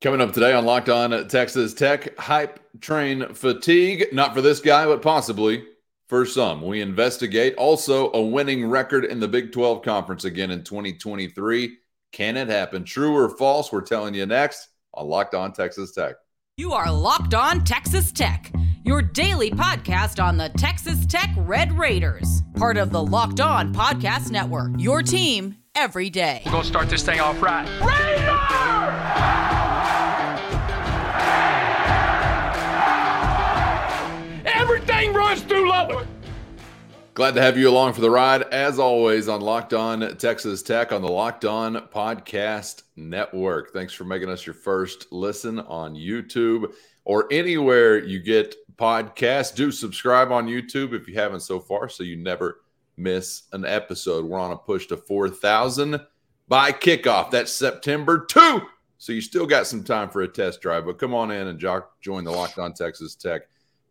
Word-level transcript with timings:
Coming 0.00 0.20
up 0.20 0.32
today 0.32 0.52
on 0.52 0.64
Locked 0.64 0.90
On 0.90 1.26
Texas 1.26 1.74
Tech, 1.74 2.16
hype 2.16 2.60
train 2.80 3.34
fatigue. 3.34 4.06
Not 4.12 4.32
for 4.32 4.40
this 4.40 4.60
guy, 4.60 4.86
but 4.86 5.02
possibly 5.02 5.64
for 6.06 6.24
some. 6.24 6.62
We 6.62 6.80
investigate 6.80 7.56
also 7.56 8.12
a 8.12 8.22
winning 8.22 8.64
record 8.66 9.04
in 9.04 9.18
the 9.18 9.26
Big 9.26 9.50
12 9.50 9.82
Conference 9.82 10.24
again 10.24 10.52
in 10.52 10.62
2023. 10.62 11.78
Can 12.12 12.36
it 12.36 12.46
happen? 12.46 12.84
True 12.84 13.16
or 13.16 13.28
false? 13.28 13.72
We're 13.72 13.80
telling 13.80 14.14
you 14.14 14.24
next 14.24 14.68
on 14.94 15.08
Locked 15.08 15.34
On 15.34 15.52
Texas 15.52 15.90
Tech. 15.90 16.14
You 16.56 16.74
are 16.74 16.92
Locked 16.92 17.34
On 17.34 17.64
Texas 17.64 18.12
Tech, 18.12 18.52
your 18.84 19.02
daily 19.02 19.50
podcast 19.50 20.22
on 20.22 20.36
the 20.36 20.50
Texas 20.50 21.06
Tech 21.06 21.30
Red 21.38 21.76
Raiders, 21.76 22.42
part 22.54 22.76
of 22.76 22.92
the 22.92 23.02
Locked 23.02 23.40
On 23.40 23.74
Podcast 23.74 24.30
Network. 24.30 24.70
Your 24.78 25.02
team 25.02 25.56
every 25.74 26.08
day. 26.08 26.42
We're 26.46 26.52
going 26.52 26.62
to 26.62 26.68
start 26.68 26.88
this 26.88 27.02
thing 27.02 27.18
off 27.18 27.42
right. 27.42 27.66
Raider! 27.80 29.47
Lubbock. 35.78 36.08
Glad 37.14 37.36
to 37.36 37.40
have 37.40 37.56
you 37.56 37.68
along 37.68 37.92
for 37.92 38.00
the 38.00 38.10
ride, 38.10 38.42
as 38.42 38.80
always, 38.80 39.28
on 39.28 39.40
Locked 39.40 39.72
On 39.72 40.16
Texas 40.16 40.60
Tech 40.60 40.90
on 40.90 41.02
the 41.02 41.08
Locked 41.08 41.44
On 41.44 41.76
Podcast 41.94 42.82
Network. 42.96 43.72
Thanks 43.72 43.92
for 43.92 44.02
making 44.02 44.28
us 44.28 44.44
your 44.44 44.54
first 44.54 45.12
listen 45.12 45.60
on 45.60 45.94
YouTube 45.94 46.74
or 47.04 47.28
anywhere 47.30 48.04
you 48.04 48.18
get 48.18 48.56
podcasts. 48.74 49.54
Do 49.54 49.70
subscribe 49.70 50.32
on 50.32 50.48
YouTube 50.48 50.94
if 50.94 51.06
you 51.06 51.14
haven't 51.14 51.42
so 51.42 51.60
far, 51.60 51.88
so 51.88 52.02
you 52.02 52.16
never 52.16 52.62
miss 52.96 53.44
an 53.52 53.64
episode. 53.64 54.24
We're 54.24 54.40
on 54.40 54.50
a 54.50 54.56
push 54.56 54.86
to 54.88 54.96
4,000 54.96 56.00
by 56.48 56.72
kickoff. 56.72 57.30
That's 57.30 57.52
September 57.52 58.24
2. 58.24 58.62
So 58.98 59.12
you 59.12 59.20
still 59.20 59.46
got 59.46 59.68
some 59.68 59.84
time 59.84 60.08
for 60.10 60.22
a 60.22 60.28
test 60.28 60.60
drive, 60.60 60.86
but 60.86 60.98
come 60.98 61.14
on 61.14 61.30
in 61.30 61.46
and 61.46 61.60
join 62.00 62.24
the 62.24 62.32
Locked 62.32 62.58
On 62.58 62.74
Texas 62.74 63.14
Tech 63.14 63.42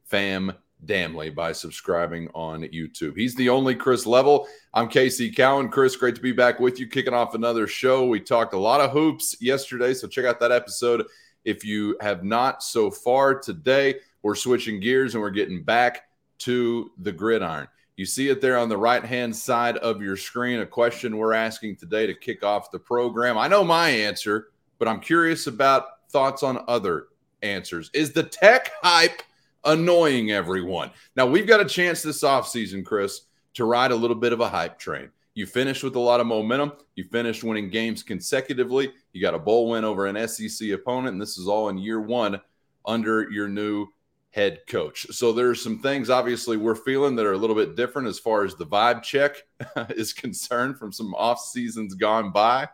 fam 0.04 0.52
Damley 0.86 1.34
by 1.34 1.52
subscribing 1.52 2.30
on 2.34 2.62
YouTube. 2.64 3.18
He's 3.18 3.36
the 3.36 3.50
only 3.50 3.76
Chris 3.76 4.06
Level. 4.06 4.48
I'm 4.74 4.88
Casey 4.88 5.32
Cowan. 5.32 5.70
Chris, 5.70 5.96
great 5.96 6.16
to 6.16 6.22
be 6.22 6.32
back 6.32 6.60
with 6.60 6.80
you, 6.80 6.88
kicking 6.88 7.14
off 7.14 7.36
another 7.36 7.68
show. 7.68 8.06
We 8.06 8.20
talked 8.20 8.54
a 8.54 8.60
lot 8.60 8.82
of 8.82 8.92
hoops 8.92 9.36
yesterday, 9.42 9.94
so 9.94 10.08
check 10.08 10.26
out 10.26 10.40
that 10.40 10.52
episode 10.52 11.06
if 11.46 11.66
you 11.66 11.98
have 12.02 12.24
not 12.24 12.62
so 12.62 12.92
far. 12.92 13.40
Today, 13.40 13.96
we're 14.22 14.36
switching 14.36 14.80
gears 14.80 15.16
and 15.16 15.22
we're 15.22 15.30
getting 15.30 15.64
back 15.64 16.04
to 16.40 16.92
the 17.00 17.12
gridiron. 17.12 17.68
You 17.96 18.06
see 18.06 18.30
it 18.30 18.42
there 18.42 18.60
on 18.60 18.70
the 18.70 18.78
right 18.78 19.04
hand 19.04 19.36
side 19.36 19.78
of 19.78 20.02
your 20.02 20.18
screen. 20.18 20.60
A 20.60 20.66
question 20.66 21.18
we're 21.18 21.34
asking 21.34 21.78
today 21.78 22.06
to 22.06 22.14
kick 22.14 22.44
off 22.44 22.70
the 22.70 22.78
program. 22.78 23.38
I 23.38 23.48
know 23.48 23.64
my 23.64 23.90
answer, 23.90 24.50
but 24.78 24.88
I'm 24.88 25.00
curious 25.00 25.48
about 25.48 26.10
thoughts 26.12 26.44
on 26.44 26.64
other 26.68 27.08
answers. 27.42 27.90
Is 27.94 28.14
the 28.14 28.24
tech 28.24 28.72
hype? 28.84 29.24
Annoying 29.64 30.32
everyone. 30.32 30.92
Now, 31.16 31.26
we've 31.26 31.48
got 31.48 31.62
a 31.62 31.66
chance 31.66 32.02
this 32.02 32.24
offseason, 32.24 32.86
Chris, 32.86 33.22
to 33.56 33.66
ride 33.66 33.92
a 33.92 33.96
little 33.96 34.16
bit 34.16 34.34
of 34.34 34.40
a 34.40 34.50
hype 34.50 34.78
train. 34.80 35.10
You 35.34 35.46
finished 35.46 35.84
with 35.84 35.96
a 35.96 36.00
lot 36.00 36.20
of 36.20 36.28
momentum. 36.28 36.74
You 36.96 37.04
finished 37.04 37.44
winning 37.44 37.70
games 37.70 38.02
consecutively. 38.02 38.92
You 39.14 39.22
got 39.22 39.36
a 39.36 39.40
bowl 39.40 39.70
win 39.70 39.84
over 39.84 40.08
an 40.08 40.28
SEC 40.28 40.70
opponent, 40.72 41.14
and 41.14 41.22
this 41.22 41.38
is 41.38 41.48
all 41.48 41.70
in 41.70 41.78
year 41.78 42.02
one 42.02 42.42
under 42.86 43.30
your 43.30 43.48
new 43.48 43.88
head 44.32 44.60
coach. 44.68 45.08
So 45.12 45.32
there's 45.34 45.62
some 45.62 45.80
things 45.80 46.10
obviously 46.10 46.58
we're 46.58 46.76
feeling 46.76 47.16
that 47.16 47.26
are 47.26 47.34
a 47.34 47.38
little 47.38 47.56
bit 47.56 47.76
different 47.76 48.08
as 48.08 48.20
far 48.20 48.44
as 48.44 48.56
the 48.56 48.66
vibe 48.66 49.02
check 49.02 49.36
is 49.90 50.14
concerned 50.14 50.78
from 50.78 50.92
some 50.92 51.14
off 51.16 51.40
seasons 51.40 51.96
gone 51.96 52.32
by. 52.32 52.68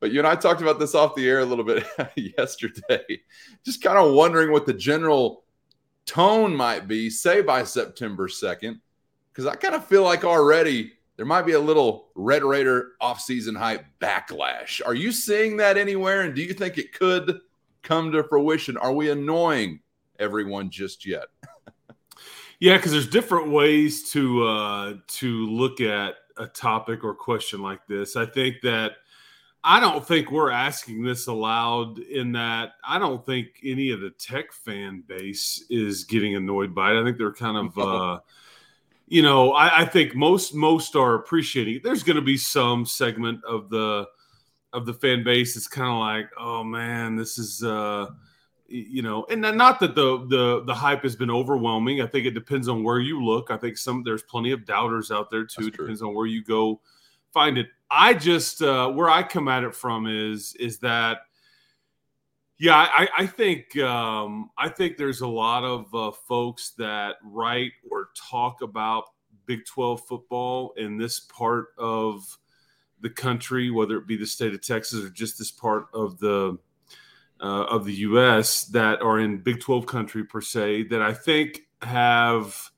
But 0.00 0.12
you 0.12 0.20
and 0.20 0.28
I 0.28 0.36
talked 0.36 0.62
about 0.62 0.78
this 0.78 0.94
off 0.94 1.14
the 1.14 1.28
air 1.28 1.40
a 1.40 1.44
little 1.44 1.64
bit 1.64 1.84
yesterday. 2.14 3.20
Just 3.64 3.82
kind 3.82 3.98
of 3.98 4.14
wondering 4.14 4.52
what 4.52 4.66
the 4.66 4.74
general 4.74 5.44
tone 6.08 6.56
might 6.56 6.88
be, 6.88 7.10
say 7.10 7.42
by 7.42 7.62
September 7.62 8.26
2nd, 8.26 8.80
because 9.30 9.46
I 9.46 9.54
kind 9.54 9.74
of 9.74 9.84
feel 9.84 10.02
like 10.02 10.24
already 10.24 10.92
there 11.16 11.26
might 11.26 11.42
be 11.42 11.52
a 11.52 11.60
little 11.60 12.08
Red 12.14 12.42
Raider 12.42 12.92
offseason 13.00 13.56
hype 13.56 13.84
backlash. 14.00 14.80
Are 14.84 14.94
you 14.94 15.12
seeing 15.12 15.58
that 15.58 15.76
anywhere? 15.76 16.22
And 16.22 16.34
do 16.34 16.42
you 16.42 16.54
think 16.54 16.78
it 16.78 16.92
could 16.92 17.40
come 17.82 18.10
to 18.12 18.24
fruition? 18.24 18.76
Are 18.76 18.92
we 18.92 19.10
annoying 19.10 19.80
everyone 20.18 20.70
just 20.70 21.06
yet? 21.06 21.26
yeah, 22.60 22.76
because 22.76 22.92
there's 22.92 23.08
different 23.08 23.50
ways 23.50 24.10
to 24.12 24.46
uh, 24.46 24.94
to 25.06 25.46
look 25.46 25.80
at 25.80 26.14
a 26.36 26.46
topic 26.46 27.04
or 27.04 27.14
question 27.14 27.62
like 27.62 27.86
this. 27.86 28.16
I 28.16 28.26
think 28.26 28.56
that– 28.62 28.92
I 29.68 29.80
don't 29.80 30.04
think 30.04 30.30
we're 30.30 30.50
asking 30.50 31.02
this 31.02 31.26
aloud 31.26 31.98
in 31.98 32.32
that 32.32 32.70
I 32.82 32.98
don't 32.98 33.24
think 33.26 33.48
any 33.62 33.90
of 33.90 34.00
the 34.00 34.08
tech 34.08 34.50
fan 34.50 35.04
base 35.06 35.62
is 35.68 36.04
getting 36.04 36.36
annoyed 36.36 36.74
by 36.74 36.92
it. 36.92 36.98
I 36.98 37.04
think 37.04 37.18
they're 37.18 37.34
kind 37.34 37.58
of 37.58 37.78
uh 37.78 38.20
you 39.08 39.20
know, 39.20 39.52
I, 39.52 39.80
I 39.80 39.84
think 39.84 40.14
most 40.14 40.54
most 40.54 40.96
are 40.96 41.16
appreciating 41.16 41.76
it. 41.76 41.82
There's 41.82 42.02
gonna 42.02 42.22
be 42.22 42.38
some 42.38 42.86
segment 42.86 43.44
of 43.44 43.68
the 43.68 44.08
of 44.72 44.86
the 44.86 44.94
fan 44.94 45.22
base 45.22 45.52
that's 45.52 45.68
kind 45.68 45.90
of 45.90 45.98
like, 45.98 46.30
oh 46.38 46.64
man, 46.64 47.14
this 47.14 47.36
is 47.36 47.62
uh 47.62 48.06
you 48.68 49.02
know, 49.02 49.26
and 49.28 49.42
not 49.42 49.80
that 49.80 49.94
the 49.94 50.24
the 50.28 50.64
the 50.64 50.74
hype 50.74 51.02
has 51.02 51.14
been 51.14 51.30
overwhelming. 51.30 52.00
I 52.00 52.06
think 52.06 52.24
it 52.24 52.30
depends 52.32 52.68
on 52.68 52.82
where 52.82 53.00
you 53.00 53.22
look. 53.22 53.50
I 53.50 53.58
think 53.58 53.76
some 53.76 54.02
there's 54.02 54.22
plenty 54.22 54.52
of 54.52 54.64
doubters 54.64 55.10
out 55.10 55.30
there 55.30 55.44
too. 55.44 55.66
It 55.66 55.76
depends 55.76 56.00
on 56.00 56.14
where 56.14 56.26
you 56.26 56.42
go 56.42 56.80
find 57.34 57.58
it. 57.58 57.68
I 57.90 58.14
just 58.14 58.62
uh, 58.62 58.88
where 58.90 59.08
I 59.08 59.22
come 59.22 59.48
at 59.48 59.64
it 59.64 59.74
from 59.74 60.06
is 60.06 60.54
is 60.58 60.78
that 60.80 61.18
yeah, 62.60 62.76
I, 62.76 63.08
I 63.18 63.26
think 63.26 63.76
um, 63.78 64.50
I 64.58 64.68
think 64.68 64.96
there's 64.96 65.20
a 65.20 65.28
lot 65.28 65.62
of 65.64 65.94
uh, 65.94 66.10
folks 66.10 66.72
that 66.78 67.16
write 67.22 67.72
or 67.90 68.10
talk 68.16 68.62
about 68.62 69.04
Big 69.46 69.64
12 69.64 70.04
football 70.06 70.74
in 70.76 70.98
this 70.98 71.20
part 71.20 71.68
of 71.78 72.36
the 73.00 73.10
country, 73.10 73.70
whether 73.70 73.96
it 73.96 74.08
be 74.08 74.16
the 74.16 74.26
state 74.26 74.54
of 74.54 74.62
Texas 74.62 75.04
or 75.04 75.10
just 75.10 75.38
this 75.38 75.52
part 75.52 75.86
of 75.94 76.18
the 76.18 76.58
uh, 77.40 77.64
of 77.64 77.84
the 77.84 77.94
U.S. 77.94 78.64
that 78.64 79.00
are 79.00 79.20
in 79.20 79.38
Big 79.38 79.60
12 79.60 79.86
country 79.86 80.24
per 80.24 80.40
se, 80.40 80.84
that 80.84 81.00
I 81.00 81.14
think 81.14 81.62
have 81.82 82.70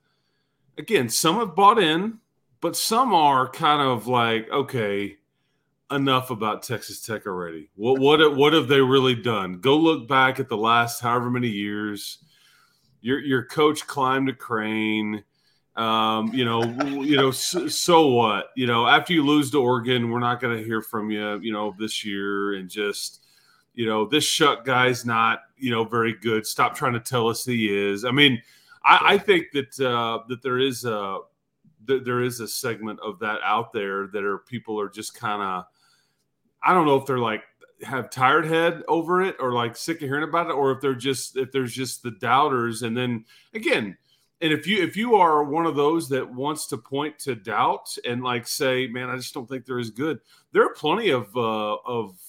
again 0.77 1.09
some 1.09 1.37
have 1.37 1.55
bought 1.55 1.79
in, 1.79 2.19
but 2.61 2.75
some 2.75 3.13
are 3.13 3.49
kind 3.49 3.81
of 3.81 4.07
like, 4.07 4.49
okay, 4.51 5.17
enough 5.91 6.29
about 6.29 6.63
Texas 6.63 7.01
Tech 7.01 7.27
already. 7.27 7.69
What 7.75 7.99
what 7.99 8.35
what 8.35 8.53
have 8.53 8.67
they 8.67 8.81
really 8.81 9.15
done? 9.15 9.59
Go 9.59 9.77
look 9.77 10.07
back 10.07 10.39
at 10.39 10.47
the 10.47 10.57
last 10.57 11.01
however 11.01 11.29
many 11.29 11.49
years. 11.49 12.19
Your 13.01 13.19
your 13.19 13.43
coach 13.43 13.85
climbed 13.87 14.29
a 14.29 14.33
crane. 14.33 15.23
Um, 15.75 16.33
you 16.33 16.43
know, 16.45 16.63
you 16.85 17.15
know. 17.15 17.31
So, 17.31 17.67
so, 17.67 18.07
what? 18.07 18.49
You 18.55 18.67
know, 18.67 18.87
after 18.87 19.13
you 19.13 19.25
lose 19.25 19.51
to 19.51 19.61
Oregon, 19.61 20.09
we're 20.09 20.19
not 20.19 20.41
going 20.41 20.57
to 20.57 20.63
hear 20.63 20.81
from 20.81 21.09
you. 21.11 21.39
You 21.39 21.53
know, 21.53 21.73
this 21.79 22.05
year, 22.05 22.53
and 22.53 22.69
just 22.69 23.25
you 23.73 23.87
know, 23.87 24.05
this 24.05 24.25
Shough 24.25 24.65
guy's 24.65 25.05
not 25.05 25.39
you 25.57 25.71
know 25.71 25.83
very 25.83 26.13
good. 26.13 26.45
Stop 26.45 26.75
trying 26.75 26.93
to 26.93 26.99
tell 26.99 27.27
us 27.27 27.45
he 27.45 27.73
is. 27.73 28.05
I 28.05 28.11
mean, 28.11 28.41
I, 28.83 29.13
I 29.13 29.17
think 29.17 29.47
that 29.53 29.79
uh, 29.79 30.19
that 30.27 30.43
there 30.43 30.59
is 30.59 30.85
a 30.85 31.19
th- 31.87 32.03
there 32.03 32.21
is 32.21 32.39
a 32.39 32.47
segment 32.47 32.99
of 33.01 33.19
that 33.19 33.39
out 33.43 33.73
there 33.73 34.07
that 34.07 34.23
are 34.23 34.39
people 34.39 34.79
are 34.79 34.89
just 34.89 35.13
kind 35.13 35.41
of 35.41 35.65
I 36.63 36.73
don't 36.73 36.85
know 36.85 36.97
if 36.97 37.05
they're 37.05 37.19
like 37.19 37.43
have 37.83 38.09
tired 38.09 38.45
head 38.45 38.83
over 38.87 39.21
it 39.23 39.35
or 39.39 39.53
like 39.53 39.75
sick 39.75 40.01
of 40.01 40.07
hearing 40.07 40.27
about 40.27 40.49
it 40.49 40.53
or 40.53 40.71
if 40.71 40.81
they're 40.81 40.93
just 40.93 41.35
if 41.37 41.51
there's 41.51 41.73
just 41.73 42.03
the 42.03 42.11
doubters. 42.11 42.83
And 42.83 42.95
then 42.95 43.25
again 43.53 43.97
and 44.41 44.51
if 44.51 44.65
you 44.67 44.83
if 44.83 44.97
you 44.97 45.15
are 45.15 45.43
one 45.43 45.65
of 45.65 45.75
those 45.75 46.09
that 46.09 46.33
wants 46.33 46.67
to 46.67 46.77
point 46.77 47.17
to 47.19 47.35
doubt 47.35 47.95
and 48.05 48.23
like 48.23 48.47
say 48.47 48.87
man 48.87 49.09
i 49.09 49.15
just 49.15 49.33
don't 49.33 49.47
think 49.47 49.65
they're 49.65 49.79
as 49.79 49.89
good 49.89 50.19
there 50.51 50.63
are 50.63 50.73
plenty 50.73 51.09
of 51.09 51.35
uh 51.37 51.75
of 51.85 52.19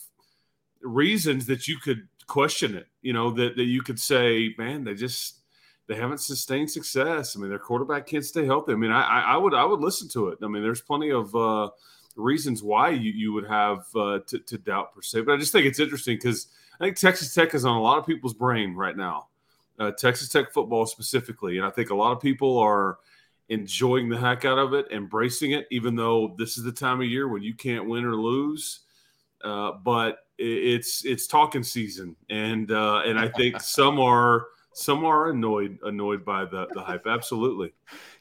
reasons 0.82 1.46
that 1.46 1.66
you 1.66 1.78
could 1.78 2.06
question 2.26 2.74
it 2.74 2.86
you 3.00 3.12
know 3.12 3.30
that 3.30 3.56
that 3.56 3.64
you 3.64 3.82
could 3.82 3.98
say 3.98 4.54
man 4.58 4.84
they 4.84 4.94
just 4.94 5.40
they 5.92 6.00
haven't 6.00 6.18
sustained 6.18 6.70
success. 6.70 7.36
I 7.36 7.40
mean, 7.40 7.50
their 7.50 7.58
quarterback 7.58 8.06
can't 8.06 8.24
stay 8.24 8.46
healthy. 8.46 8.72
I 8.72 8.76
mean, 8.76 8.90
I, 8.90 9.34
I 9.34 9.36
would 9.36 9.52
I 9.52 9.64
would 9.64 9.80
listen 9.80 10.08
to 10.10 10.28
it. 10.28 10.38
I 10.42 10.48
mean, 10.48 10.62
there's 10.62 10.80
plenty 10.80 11.10
of 11.10 11.34
uh, 11.36 11.68
reasons 12.16 12.62
why 12.62 12.90
you, 12.90 13.12
you 13.12 13.32
would 13.34 13.46
have 13.46 13.84
uh, 13.94 14.20
to, 14.26 14.38
to 14.38 14.58
doubt 14.58 14.94
per 14.94 15.02
se. 15.02 15.22
But 15.22 15.34
I 15.34 15.36
just 15.36 15.52
think 15.52 15.66
it's 15.66 15.80
interesting 15.80 16.16
because 16.16 16.46
I 16.80 16.84
think 16.84 16.96
Texas 16.96 17.34
Tech 17.34 17.54
is 17.54 17.66
on 17.66 17.76
a 17.76 17.82
lot 17.82 17.98
of 17.98 18.06
people's 18.06 18.32
brain 18.32 18.74
right 18.74 18.96
now. 18.96 19.28
Uh, 19.78 19.90
Texas 19.90 20.28
Tech 20.28 20.50
football 20.52 20.86
specifically, 20.86 21.58
and 21.58 21.66
I 21.66 21.70
think 21.70 21.90
a 21.90 21.94
lot 21.94 22.12
of 22.12 22.20
people 22.20 22.58
are 22.58 22.98
enjoying 23.50 24.08
the 24.08 24.18
heck 24.18 24.46
out 24.46 24.58
of 24.58 24.72
it, 24.72 24.86
embracing 24.90 25.50
it, 25.50 25.66
even 25.70 25.94
though 25.94 26.34
this 26.38 26.56
is 26.56 26.64
the 26.64 26.72
time 26.72 27.02
of 27.02 27.06
year 27.06 27.28
when 27.28 27.42
you 27.42 27.54
can't 27.54 27.86
win 27.86 28.04
or 28.04 28.16
lose. 28.16 28.80
Uh, 29.44 29.72
but 29.72 30.20
it's 30.38 31.04
it's 31.04 31.26
talking 31.26 31.62
season, 31.62 32.16
and 32.30 32.70
uh, 32.70 33.02
and 33.04 33.18
I 33.18 33.28
think 33.28 33.60
some 33.60 34.00
are 34.00 34.46
some 34.74 35.04
are 35.04 35.30
annoyed 35.30 35.78
annoyed 35.84 36.24
by 36.24 36.44
the 36.44 36.66
the 36.72 36.80
hype. 36.80 37.06
Absolutely. 37.06 37.72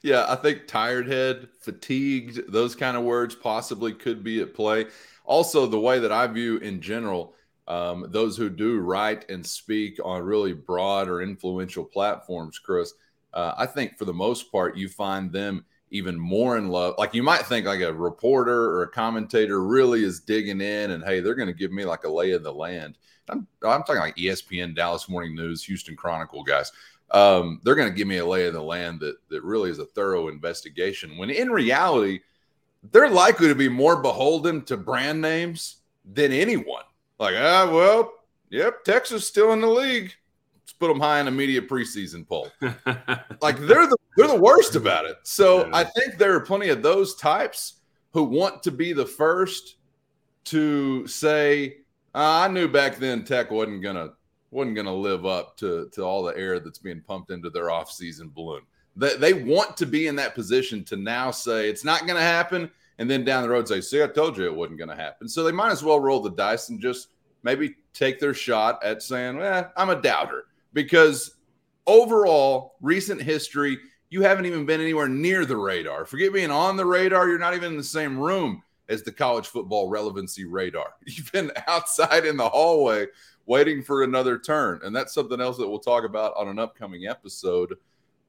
yeah, 0.02 0.26
I 0.28 0.36
think 0.36 0.66
tired 0.66 1.08
head, 1.08 1.48
fatigued, 1.60 2.52
those 2.52 2.74
kind 2.74 2.96
of 2.96 3.04
words 3.04 3.34
possibly 3.34 3.92
could 3.92 4.22
be 4.22 4.40
at 4.40 4.54
play. 4.54 4.86
Also, 5.24 5.66
the 5.66 5.78
way 5.78 5.98
that 6.00 6.12
I 6.12 6.26
view 6.26 6.58
in 6.58 6.80
general, 6.80 7.34
um, 7.68 8.06
those 8.10 8.36
who 8.36 8.50
do 8.50 8.80
write 8.80 9.30
and 9.30 9.46
speak 9.46 9.98
on 10.04 10.22
really 10.22 10.52
broad 10.52 11.08
or 11.08 11.22
influential 11.22 11.84
platforms, 11.84 12.58
Chris, 12.58 12.92
uh, 13.32 13.54
I 13.56 13.66
think 13.66 13.98
for 13.98 14.04
the 14.04 14.12
most 14.12 14.50
part, 14.50 14.76
you 14.76 14.88
find 14.88 15.32
them 15.32 15.64
even 15.92 16.18
more 16.18 16.56
in 16.56 16.68
love. 16.68 16.94
Like 16.96 17.14
you 17.14 17.22
might 17.22 17.46
think 17.46 17.66
like 17.66 17.82
a 17.82 17.92
reporter 17.92 18.70
or 18.70 18.82
a 18.82 18.88
commentator 18.88 19.62
really 19.62 20.02
is 20.02 20.20
digging 20.20 20.62
in 20.62 20.92
and 20.92 21.04
hey, 21.04 21.20
they're 21.20 21.34
going 21.34 21.48
to 21.48 21.54
give 21.54 21.70
me 21.70 21.84
like 21.84 22.04
a 22.04 22.10
lay 22.10 22.32
of 22.32 22.42
the 22.42 22.52
land. 22.52 22.96
I'm, 23.28 23.46
I'm 23.62 23.82
talking 23.82 24.00
like 24.00 24.16
ESPN, 24.16 24.74
Dallas 24.74 25.08
Morning 25.08 25.36
News, 25.36 25.62
Houston 25.64 25.94
Chronicle 25.94 26.42
guys. 26.42 26.72
Um, 27.10 27.60
they're 27.62 27.74
going 27.74 27.90
to 27.90 27.94
give 27.94 28.08
me 28.08 28.16
a 28.16 28.26
lay 28.26 28.46
of 28.46 28.54
the 28.54 28.62
land 28.62 29.00
that 29.00 29.16
that 29.28 29.44
really 29.44 29.68
is 29.68 29.78
a 29.78 29.84
thorough 29.84 30.28
investigation. 30.28 31.18
When 31.18 31.28
in 31.28 31.50
reality, 31.50 32.20
they're 32.90 33.10
likely 33.10 33.48
to 33.48 33.54
be 33.54 33.68
more 33.68 34.00
beholden 34.00 34.64
to 34.64 34.78
brand 34.78 35.20
names 35.20 35.76
than 36.10 36.32
anyone. 36.32 36.84
Like, 37.18 37.34
ah, 37.36 37.70
well, 37.70 38.14
yep, 38.48 38.82
Texas 38.84 39.26
still 39.26 39.52
in 39.52 39.60
the 39.60 39.68
league. 39.68 40.14
Let's 40.54 40.72
put 40.72 40.88
them 40.88 41.00
high 41.00 41.20
in 41.20 41.26
the 41.26 41.32
media 41.32 41.60
preseason 41.60 42.26
poll. 42.26 42.48
like 43.42 43.58
they're 43.58 43.86
the 43.86 43.96
they're 44.16 44.28
the 44.28 44.40
worst 44.40 44.76
about 44.76 45.04
it. 45.04 45.16
So. 45.24 45.70
I 45.72 45.84
think 45.84 46.18
there 46.18 46.34
are 46.34 46.40
plenty 46.40 46.68
of 46.68 46.82
those 46.82 47.14
types 47.14 47.80
who 48.12 48.24
want 48.24 48.62
to 48.62 48.70
be 48.70 48.92
the 48.92 49.06
first 49.06 49.76
to 50.44 51.06
say, 51.06 51.78
ah, 52.14 52.44
I 52.44 52.48
knew 52.48 52.68
back 52.68 52.96
then 52.96 53.24
Tech 53.24 53.50
wasn't 53.50 53.82
gonna 53.82 54.10
wasn't 54.50 54.76
gonna 54.76 54.94
live 54.94 55.24
up 55.26 55.56
to 55.58 55.88
to 55.92 56.02
all 56.02 56.22
the 56.22 56.36
air 56.36 56.60
that's 56.60 56.78
being 56.78 57.00
pumped 57.00 57.30
into 57.30 57.50
their 57.50 57.66
offseason 57.66 58.32
balloon. 58.32 58.62
They, 58.96 59.16
they 59.16 59.32
want 59.32 59.76
to 59.78 59.86
be 59.86 60.06
in 60.06 60.16
that 60.16 60.34
position 60.34 60.84
to 60.84 60.96
now 60.96 61.30
say 61.30 61.70
it's 61.70 61.84
not 61.84 62.00
going 62.00 62.16
to 62.16 62.20
happen 62.20 62.70
and 62.98 63.10
then 63.10 63.24
down 63.24 63.42
the 63.42 63.48
road 63.48 63.66
say, 63.66 63.80
"See, 63.80 64.02
I 64.02 64.06
told 64.06 64.36
you 64.36 64.44
it 64.44 64.54
wasn't 64.54 64.78
going 64.78 64.90
to 64.90 64.96
happen." 64.96 65.28
So 65.28 65.42
they 65.42 65.52
might 65.52 65.72
as 65.72 65.82
well 65.82 65.98
roll 65.98 66.20
the 66.20 66.30
dice 66.30 66.68
and 66.68 66.80
just 66.80 67.08
maybe 67.42 67.76
take 67.94 68.20
their 68.20 68.34
shot 68.34 68.82
at 68.84 69.02
saying, 69.02 69.40
"Eh, 69.40 69.64
I'm 69.76 69.88
a 69.88 70.00
doubter," 70.00 70.44
because 70.74 71.36
overall, 71.86 72.76
recent 72.80 73.20
history, 73.20 73.78
you 74.10 74.22
haven't 74.22 74.46
even 74.46 74.66
been 74.66 74.80
anywhere 74.80 75.08
near 75.08 75.44
the 75.44 75.56
radar. 75.56 76.04
Forget 76.04 76.32
being 76.32 76.50
on 76.50 76.76
the 76.76 76.86
radar; 76.86 77.28
you're 77.28 77.38
not 77.38 77.54
even 77.54 77.72
in 77.72 77.78
the 77.78 77.84
same 77.84 78.18
room 78.18 78.62
as 78.88 79.02
the 79.02 79.12
college 79.12 79.46
football 79.46 79.88
relevancy 79.88 80.44
radar. 80.44 80.94
You've 81.06 81.32
been 81.32 81.52
outside 81.66 82.26
in 82.26 82.36
the 82.36 82.48
hallway 82.48 83.06
waiting 83.46 83.82
for 83.82 84.02
another 84.02 84.38
turn, 84.38 84.80
and 84.84 84.94
that's 84.94 85.14
something 85.14 85.40
else 85.40 85.56
that 85.58 85.68
we'll 85.68 85.78
talk 85.78 86.04
about 86.04 86.36
on 86.36 86.48
an 86.48 86.58
upcoming 86.58 87.06
episode 87.06 87.74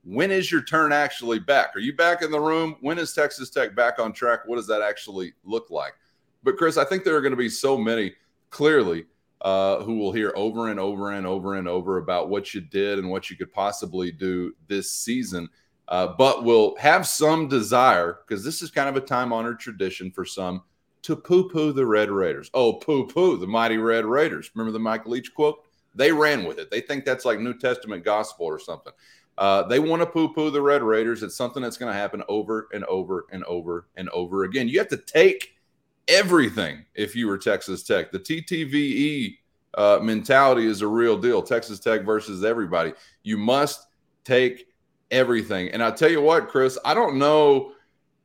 when 0.05 0.31
is 0.31 0.51
your 0.51 0.61
turn 0.61 0.91
actually 0.91 1.39
back? 1.39 1.75
Are 1.75 1.79
you 1.79 1.95
back 1.95 2.21
in 2.21 2.31
the 2.31 2.39
room? 2.39 2.75
When 2.81 2.99
is 2.99 3.13
Texas 3.13 3.49
Tech 3.49 3.75
back 3.75 3.99
on 3.99 4.11
track? 4.11 4.41
What 4.45 4.57
does 4.57 4.67
that 4.67 4.81
actually 4.81 5.33
look 5.43 5.69
like? 5.69 5.93
But 6.43 6.57
Chris, 6.57 6.77
I 6.77 6.83
think 6.83 7.03
there 7.03 7.15
are 7.15 7.21
going 7.21 7.31
to 7.31 7.37
be 7.37 7.49
so 7.49 7.77
many 7.77 8.13
clearly 8.49 9.05
uh, 9.43 9.83
who 9.83 9.97
will 9.97 10.11
hear 10.11 10.31
over 10.35 10.69
and 10.69 10.79
over 10.79 11.11
and 11.11 11.27
over 11.27 11.55
and 11.55 11.67
over 11.67 11.97
about 11.97 12.29
what 12.29 12.53
you 12.53 12.61
did 12.61 12.97
and 12.97 13.09
what 13.09 13.29
you 13.29 13.35
could 13.35 13.51
possibly 13.51 14.11
do 14.11 14.55
this 14.67 14.89
season, 14.89 15.49
uh, 15.89 16.07
but 16.17 16.45
will 16.45 16.75
have 16.77 17.05
some 17.05 17.47
desire 17.49 18.19
because 18.25 18.43
this 18.43 18.61
is 18.61 18.71
kind 18.71 18.87
of 18.87 18.95
a 18.95 19.05
time 19.05 19.33
honored 19.33 19.59
tradition 19.59 20.09
for 20.11 20.23
some 20.23 20.63
to 21.01 21.15
poo 21.15 21.49
poo 21.49 21.73
the 21.73 21.85
Red 21.85 22.09
Raiders. 22.09 22.49
Oh, 22.53 22.73
poo 22.73 23.05
poo 23.05 23.37
the 23.37 23.45
mighty 23.45 23.77
Red 23.77 24.05
Raiders. 24.05 24.49
Remember 24.55 24.71
the 24.71 24.79
Mike 24.79 25.05
Leach 25.05 25.33
quote? 25.33 25.65
They 25.93 26.11
ran 26.11 26.45
with 26.45 26.57
it. 26.57 26.71
They 26.71 26.81
think 26.81 27.03
that's 27.03 27.25
like 27.25 27.39
New 27.39 27.53
Testament 27.53 28.05
gospel 28.05 28.45
or 28.45 28.59
something. 28.59 28.93
Uh, 29.37 29.63
they 29.63 29.79
want 29.79 30.01
to 30.01 30.05
poo 30.05 30.33
poo 30.33 30.51
the 30.51 30.61
Red 30.61 30.81
Raiders. 30.81 31.21
It's 31.21 31.35
something 31.35 31.61
that's 31.61 31.77
going 31.77 31.91
to 31.91 31.99
happen 31.99 32.23
over 32.29 32.69
and 32.73 32.85
over 32.85 33.25
and 33.31 33.43
over 33.43 33.87
and 33.97 34.09
over 34.09 34.45
again. 34.45 34.69
You 34.69 34.79
have 34.79 34.87
to 34.89 34.97
take 34.97 35.52
everything 36.07 36.85
if 36.95 37.15
you 37.15 37.27
were 37.27 37.37
Texas 37.37 37.83
Tech. 37.83 38.11
The 38.11 38.19
TTVE 38.19 39.37
uh, 39.75 39.99
mentality 40.01 40.67
is 40.67 40.81
a 40.81 40.87
real 40.87 41.17
deal. 41.17 41.41
Texas 41.41 41.79
Tech 41.79 42.03
versus 42.03 42.43
everybody. 42.43 42.93
You 43.23 43.37
must 43.37 43.87
take 44.23 44.67
everything. 45.11 45.69
And 45.69 45.83
I'll 45.83 45.93
tell 45.93 46.11
you 46.11 46.21
what, 46.21 46.49
Chris, 46.49 46.77
I 46.83 46.93
don't 46.93 47.17
know 47.17 47.73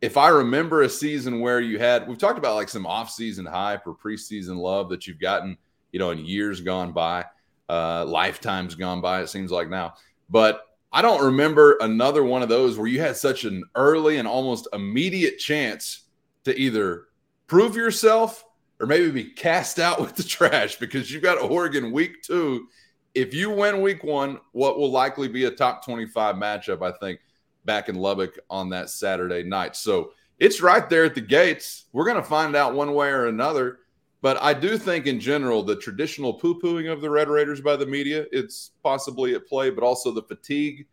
if 0.00 0.16
I 0.16 0.28
remember 0.28 0.82
a 0.82 0.88
season 0.88 1.40
where 1.40 1.60
you 1.60 1.78
had, 1.78 2.06
we've 2.06 2.19
talked 2.19 2.38
about 2.38 2.54
like 2.54 2.69
some 2.69 2.86
off-season 2.86 3.46
hype 3.46 3.86
or 3.86 3.94
preseason 3.94 4.56
love 4.56 4.88
that 4.90 5.06
you've 5.06 5.19
gotten, 5.19 5.56
you 5.92 5.98
know, 5.98 6.10
in 6.10 6.25
years 6.25 6.60
gone 6.60 6.92
by, 6.92 7.25
uh, 7.69 8.04
lifetimes 8.06 8.75
gone 8.75 9.00
by, 9.00 9.22
it 9.22 9.28
seems 9.28 9.50
like 9.50 9.69
now. 9.69 9.94
But 10.30 10.62
I 10.92 11.02
don't 11.02 11.25
remember 11.25 11.76
another 11.80 12.22
one 12.25 12.42
of 12.42 12.48
those 12.48 12.78
where 12.78 12.86
you 12.86 13.00
had 13.00 13.16
such 13.16 13.44
an 13.44 13.64
early 13.75 14.19
and 14.19 14.28
almost 14.28 14.69
immediate 14.72 15.38
chance 15.38 16.04
to 16.44 16.58
either 16.58 17.07
prove 17.49 17.75
yourself 17.75 18.45
or 18.79 18.87
maybe 18.87 19.11
be 19.11 19.25
cast 19.25 19.81
out 19.81 20.00
with 20.00 20.15
the 20.15 20.23
trash 20.23 20.77
because 20.77 21.11
you've 21.11 21.23
got 21.23 21.43
Oregon 21.43 21.91
week 21.91 22.23
two. 22.23 22.69
If 23.15 23.35
you 23.35 23.50
win 23.50 23.83
week 23.83 24.05
one, 24.05 24.39
what 24.53 24.79
will 24.79 24.93
likely 24.93 25.27
be 25.27 25.47
a 25.47 25.50
top 25.50 25.85
25 25.85 26.37
matchup, 26.37 26.83
I 26.83 26.97
think, 26.99 27.19
back 27.65 27.89
in 27.89 27.97
Lubbock 27.97 28.39
on 28.49 28.69
that 28.71 28.91
Saturday 28.91 29.43
night. 29.43 29.75
So 29.75 30.12
it's 30.39 30.61
right 30.61 30.89
there 30.89 31.05
at 31.05 31.17
the 31.17 31.21
gates. 31.21 31.87
We're 31.93 32.05
going 32.05 32.17
to 32.17 32.23
find 32.23 32.55
out 32.55 32.75
one 32.75 32.95
way 32.95 33.09
or 33.09 33.27
another. 33.27 33.81
But 34.21 34.41
I 34.43 34.53
do 34.53 34.77
think, 34.79 35.06
in 35.06 35.21
general, 35.21 35.62
the 35.62 35.77
traditional 35.77 36.35
poo 36.35 36.61
pooing 36.61 36.93
of 36.93 37.00
the 37.00 37.11
Red 37.11 37.29
Raiders 37.29 37.61
by 37.61 37.77
the 37.77 37.87
media, 37.87 38.27
it's 38.33 38.73
possibly 38.83 39.35
at 39.35 39.47
play, 39.47 39.71
but 39.71 39.85
also 39.85 40.11
the 40.11 40.23
fatigue 40.23 40.87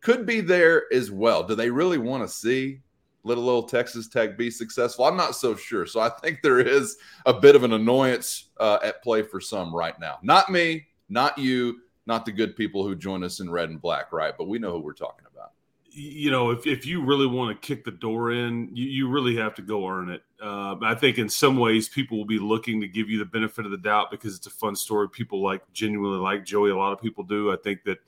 could 0.00 0.24
be 0.26 0.40
there 0.40 0.92
as 0.92 1.10
well. 1.10 1.42
Do 1.42 1.54
they 1.54 1.70
really 1.70 1.98
want 1.98 2.22
to 2.22 2.28
see 2.28 2.80
little 3.24 3.48
old 3.48 3.68
Texas 3.68 4.08
Tech 4.08 4.36
be 4.36 4.50
successful? 4.50 5.04
I'm 5.04 5.16
not 5.16 5.36
so 5.36 5.54
sure. 5.54 5.86
So 5.86 6.00
I 6.00 6.08
think 6.08 6.42
there 6.42 6.60
is 6.60 6.96
a 7.26 7.32
bit 7.32 7.56
of 7.56 7.64
an 7.64 7.72
annoyance 7.72 8.50
uh, 8.58 8.78
at 8.82 9.02
play 9.02 9.22
for 9.22 9.40
some 9.40 9.74
right 9.74 9.98
now. 10.00 10.18
Not 10.22 10.50
me, 10.50 10.86
not 11.08 11.38
you, 11.38 11.80
not 12.06 12.24
the 12.24 12.32
good 12.32 12.56
people 12.56 12.84
who 12.84 12.94
join 12.94 13.22
us 13.22 13.40
in 13.40 13.50
red 13.50 13.68
and 13.68 13.80
black, 13.80 14.12
right? 14.12 14.34
But 14.36 14.48
we 14.48 14.58
know 14.58 14.72
who 14.72 14.80
we're 14.80 14.92
talking 14.92 15.26
about 15.32 15.52
you 15.94 16.30
know, 16.30 16.50
if, 16.50 16.66
if 16.66 16.86
you 16.86 17.04
really 17.04 17.26
want 17.26 17.60
to 17.60 17.66
kick 17.66 17.84
the 17.84 17.90
door 17.90 18.32
in, 18.32 18.70
you, 18.74 18.86
you 18.86 19.08
really 19.08 19.36
have 19.36 19.54
to 19.54 19.62
go 19.62 19.86
earn 19.86 20.08
it. 20.08 20.22
Uh, 20.42 20.76
I 20.82 20.94
think 20.94 21.18
in 21.18 21.28
some 21.28 21.58
ways 21.58 21.88
people 21.88 22.16
will 22.16 22.24
be 22.24 22.38
looking 22.38 22.80
to 22.80 22.88
give 22.88 23.10
you 23.10 23.18
the 23.18 23.24
benefit 23.24 23.66
of 23.66 23.70
the 23.70 23.78
doubt 23.78 24.10
because 24.10 24.34
it's 24.36 24.46
a 24.46 24.50
fun 24.50 24.74
story. 24.74 25.08
People 25.10 25.42
like 25.42 25.60
genuinely 25.72 26.18
like 26.18 26.44
Joey. 26.44 26.70
A 26.70 26.76
lot 26.76 26.92
of 26.92 27.00
people 27.00 27.24
do. 27.24 27.52
I 27.52 27.56
think 27.56 27.84
that 27.84 27.98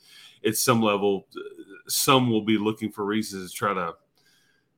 at 0.46 0.56
some 0.56 0.81
level, 0.81 1.26
some 1.87 2.31
will 2.31 2.43
be 2.43 2.56
looking 2.56 2.90
for 2.90 3.05
reasons 3.05 3.50
to 3.50 3.56
try 3.56 3.75
to. 3.75 3.94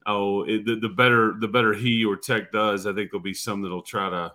Oh, 0.06 0.44
it, 0.44 0.64
the, 0.64 0.76
the 0.76 0.88
better 0.88 1.35
the 1.38 1.49
better 1.49 1.75
he 1.75 2.05
or 2.05 2.17
Tech 2.17 2.53
does, 2.53 2.87
I 2.87 2.93
think 2.93 3.11
there'll 3.11 3.23
be 3.23 3.35
some 3.35 3.62
that'll 3.62 3.82
try 3.82 4.08
to 4.08 4.32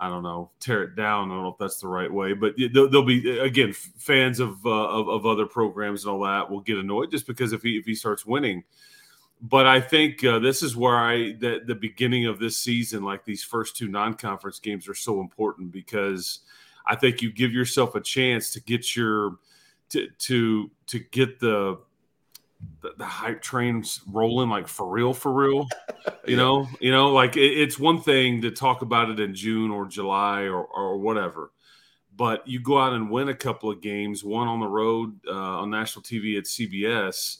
I 0.00 0.08
don't 0.08 0.24
know, 0.24 0.50
tear 0.58 0.82
it 0.82 0.96
down. 0.96 1.30
I 1.30 1.34
don't 1.34 1.44
know 1.44 1.50
if 1.50 1.58
that's 1.58 1.78
the 1.78 1.86
right 1.88 2.12
way, 2.12 2.32
but 2.32 2.54
there'll, 2.56 2.90
there'll 2.90 3.06
be 3.06 3.38
again 3.38 3.72
fans 3.72 4.40
of, 4.40 4.64
uh, 4.66 4.70
of, 4.70 5.08
of 5.08 5.24
other 5.24 5.46
programs 5.46 6.04
and 6.04 6.12
all 6.12 6.24
that 6.24 6.50
will 6.50 6.60
get 6.60 6.78
annoyed 6.78 7.12
just 7.12 7.26
because 7.26 7.52
if 7.52 7.62
he 7.62 7.76
if 7.76 7.84
he 7.84 7.94
starts 7.94 8.26
winning. 8.26 8.64
But 9.40 9.66
I 9.66 9.80
think 9.80 10.24
uh, 10.24 10.40
this 10.40 10.62
is 10.62 10.76
where 10.76 10.96
I 10.96 11.34
the, 11.34 11.60
the 11.64 11.74
beginning 11.74 12.26
of 12.26 12.38
this 12.40 12.56
season, 12.56 13.04
like 13.04 13.24
these 13.24 13.44
first 13.44 13.76
two 13.76 13.88
non-conference 13.88 14.58
games, 14.58 14.88
are 14.88 14.94
so 14.94 15.20
important 15.20 15.70
because 15.70 16.40
I 16.86 16.96
think 16.96 17.22
you 17.22 17.30
give 17.30 17.52
yourself 17.52 17.94
a 17.94 18.00
chance 18.00 18.50
to 18.50 18.60
get 18.60 18.96
your 18.96 19.36
to 19.90 20.08
to 20.18 20.70
to 20.88 20.98
get 20.98 21.38
the 21.38 21.78
the, 22.80 22.92
the, 22.98 23.04
hype 23.04 23.42
trains 23.42 24.00
rolling 24.06 24.48
like 24.48 24.68
for 24.68 24.88
real 24.88 25.14
for 25.14 25.32
real 25.32 25.68
you 26.26 26.36
know 26.36 26.68
you 26.80 26.92
know 26.92 27.10
like 27.10 27.36
it, 27.36 27.52
it's 27.52 27.78
one 27.78 28.00
thing 28.00 28.42
to 28.42 28.50
talk 28.50 28.82
about 28.82 29.10
it 29.10 29.20
in 29.20 29.34
june 29.34 29.70
or 29.70 29.86
july 29.86 30.42
or, 30.42 30.64
or 30.64 30.98
whatever 30.98 31.50
but 32.16 32.46
you 32.46 32.60
go 32.60 32.78
out 32.78 32.92
and 32.92 33.10
win 33.10 33.28
a 33.28 33.34
couple 33.34 33.70
of 33.70 33.80
games 33.80 34.22
one 34.22 34.48
on 34.48 34.60
the 34.60 34.66
road 34.66 35.18
uh, 35.26 35.60
on 35.60 35.70
national 35.70 36.02
tv 36.02 36.38
at 36.38 36.44
cbs 36.44 37.38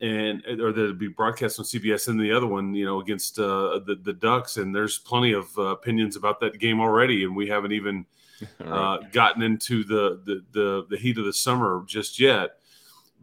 and 0.00 0.44
or 0.60 0.72
that'd 0.72 0.98
be 0.98 1.08
broadcast 1.08 1.58
on 1.58 1.64
cbs 1.64 2.08
and 2.08 2.20
the 2.20 2.32
other 2.32 2.46
one 2.46 2.74
you 2.74 2.84
know 2.84 3.00
against 3.00 3.38
uh, 3.38 3.78
the, 3.86 3.98
the 4.02 4.12
ducks 4.12 4.56
and 4.56 4.74
there's 4.74 4.98
plenty 4.98 5.32
of 5.32 5.46
uh, 5.56 5.62
opinions 5.62 6.16
about 6.16 6.40
that 6.40 6.58
game 6.58 6.80
already 6.80 7.24
and 7.24 7.34
we 7.34 7.48
haven't 7.48 7.72
even 7.72 8.04
right. 8.58 8.68
Uh, 8.68 8.98
gotten 9.12 9.40
into 9.40 9.84
the, 9.84 10.20
the 10.24 10.42
the 10.50 10.86
the 10.90 10.96
heat 10.96 11.16
of 11.16 11.24
the 11.24 11.32
summer 11.32 11.84
just 11.86 12.18
yet 12.18 12.56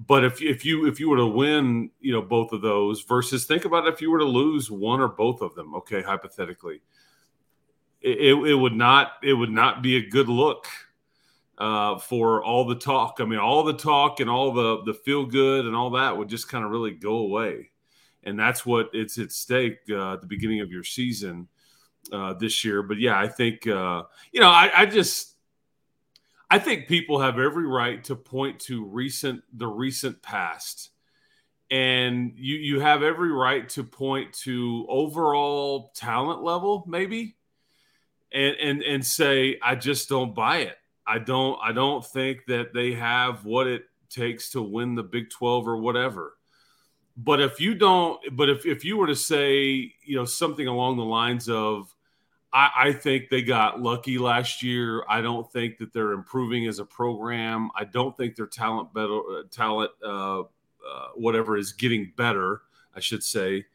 but 0.07 0.23
if 0.23 0.41
if 0.41 0.63
you 0.63 0.87
if 0.87 0.99
you 0.99 1.09
were 1.09 1.17
to 1.17 1.27
win, 1.27 1.91
you 1.99 2.13
know, 2.13 2.21
both 2.21 2.53
of 2.53 2.61
those 2.61 3.01
versus 3.01 3.45
think 3.45 3.65
about 3.65 3.87
if 3.87 4.01
you 4.01 4.09
were 4.09 4.19
to 4.19 4.25
lose 4.25 4.71
one 4.71 5.01
or 5.01 5.09
both 5.09 5.41
of 5.41 5.55
them, 5.55 5.75
okay, 5.75 6.01
hypothetically, 6.01 6.81
it, 8.01 8.35
it 8.47 8.55
would 8.55 8.75
not 8.75 9.13
it 9.21 9.33
would 9.33 9.51
not 9.51 9.81
be 9.81 9.97
a 9.97 10.09
good 10.09 10.29
look 10.29 10.67
uh, 11.57 11.97
for 11.99 12.41
all 12.41 12.65
the 12.65 12.75
talk. 12.75 13.17
I 13.19 13.25
mean, 13.25 13.39
all 13.39 13.63
the 13.63 13.73
talk 13.73 14.21
and 14.21 14.29
all 14.29 14.53
the 14.53 14.83
the 14.83 14.93
feel 14.93 15.25
good 15.25 15.65
and 15.65 15.75
all 15.75 15.89
that 15.91 16.17
would 16.17 16.29
just 16.29 16.47
kind 16.47 16.63
of 16.63 16.71
really 16.71 16.91
go 16.91 17.17
away, 17.17 17.69
and 18.23 18.39
that's 18.39 18.65
what 18.65 18.89
it's 18.93 19.17
at 19.17 19.33
stake 19.33 19.79
uh, 19.89 20.13
at 20.13 20.21
the 20.21 20.27
beginning 20.27 20.61
of 20.61 20.71
your 20.71 20.85
season 20.85 21.49
uh, 22.13 22.33
this 22.35 22.63
year. 22.63 22.83
But 22.83 22.99
yeah, 22.99 23.19
I 23.19 23.27
think 23.27 23.67
uh, 23.67 24.03
you 24.31 24.39
know, 24.39 24.49
I, 24.49 24.71
I 24.73 24.85
just 24.85 25.28
I 26.49 26.59
think 26.59 26.87
people 26.87 27.19
have 27.21 27.39
every 27.39 27.67
right 27.67 28.03
to 28.05 28.15
point 28.15 28.59
to 28.61 28.83
recent 28.85 29.43
the 29.53 29.67
recent 29.67 30.21
past. 30.21 30.89
And 31.71 32.33
you 32.35 32.55
you 32.57 32.79
have 32.79 33.03
every 33.03 33.31
right 33.31 33.67
to 33.69 33.83
point 33.83 34.33
to 34.45 34.85
overall 34.89 35.91
talent 35.95 36.43
level 36.43 36.83
maybe. 36.87 37.35
and 38.31 38.55
and 38.57 38.83
and 38.83 39.05
say 39.05 39.59
I 39.63 39.75
just 39.75 40.09
don't 40.09 40.35
buy 40.35 40.57
it. 40.59 40.77
I 41.07 41.19
don't 41.19 41.59
I 41.63 41.71
don't 41.71 42.05
think 42.05 42.45
that 42.47 42.73
they 42.73 42.93
have 42.93 43.45
what 43.45 43.67
it 43.67 43.83
takes 44.09 44.51
to 44.51 44.61
win 44.61 44.95
the 44.95 45.03
Big 45.03 45.29
12 45.29 45.67
or 45.67 45.77
whatever. 45.77 46.33
But 47.17 47.41
if 47.41 47.59
you 47.59 47.75
don't 47.75 48.19
but 48.35 48.49
if 48.49 48.65
if 48.65 48.85
you 48.85 48.97
were 48.97 49.07
to 49.07 49.15
say, 49.15 49.93
you 50.03 50.15
know, 50.15 50.25
something 50.25 50.67
along 50.67 50.97
the 50.97 51.03
lines 51.03 51.49
of 51.49 51.93
I, 52.51 52.69
I 52.77 52.93
think 52.93 53.29
they 53.29 53.41
got 53.41 53.81
lucky 53.81 54.17
last 54.17 54.63
year. 54.63 55.03
I 55.07 55.21
don't 55.21 55.51
think 55.51 55.77
that 55.77 55.93
they're 55.93 56.13
improving 56.13 56.67
as 56.67 56.79
a 56.79 56.85
program. 56.85 57.69
I 57.75 57.85
don't 57.85 58.15
think 58.17 58.35
their 58.35 58.47
talent 58.47 58.93
better 58.93 59.43
talent 59.51 59.91
uh, 60.03 60.41
uh, 60.41 60.45
whatever 61.15 61.57
is 61.57 61.73
getting 61.73 62.11
better. 62.15 62.61
I 62.95 62.99
should 62.99 63.23
say 63.23 63.65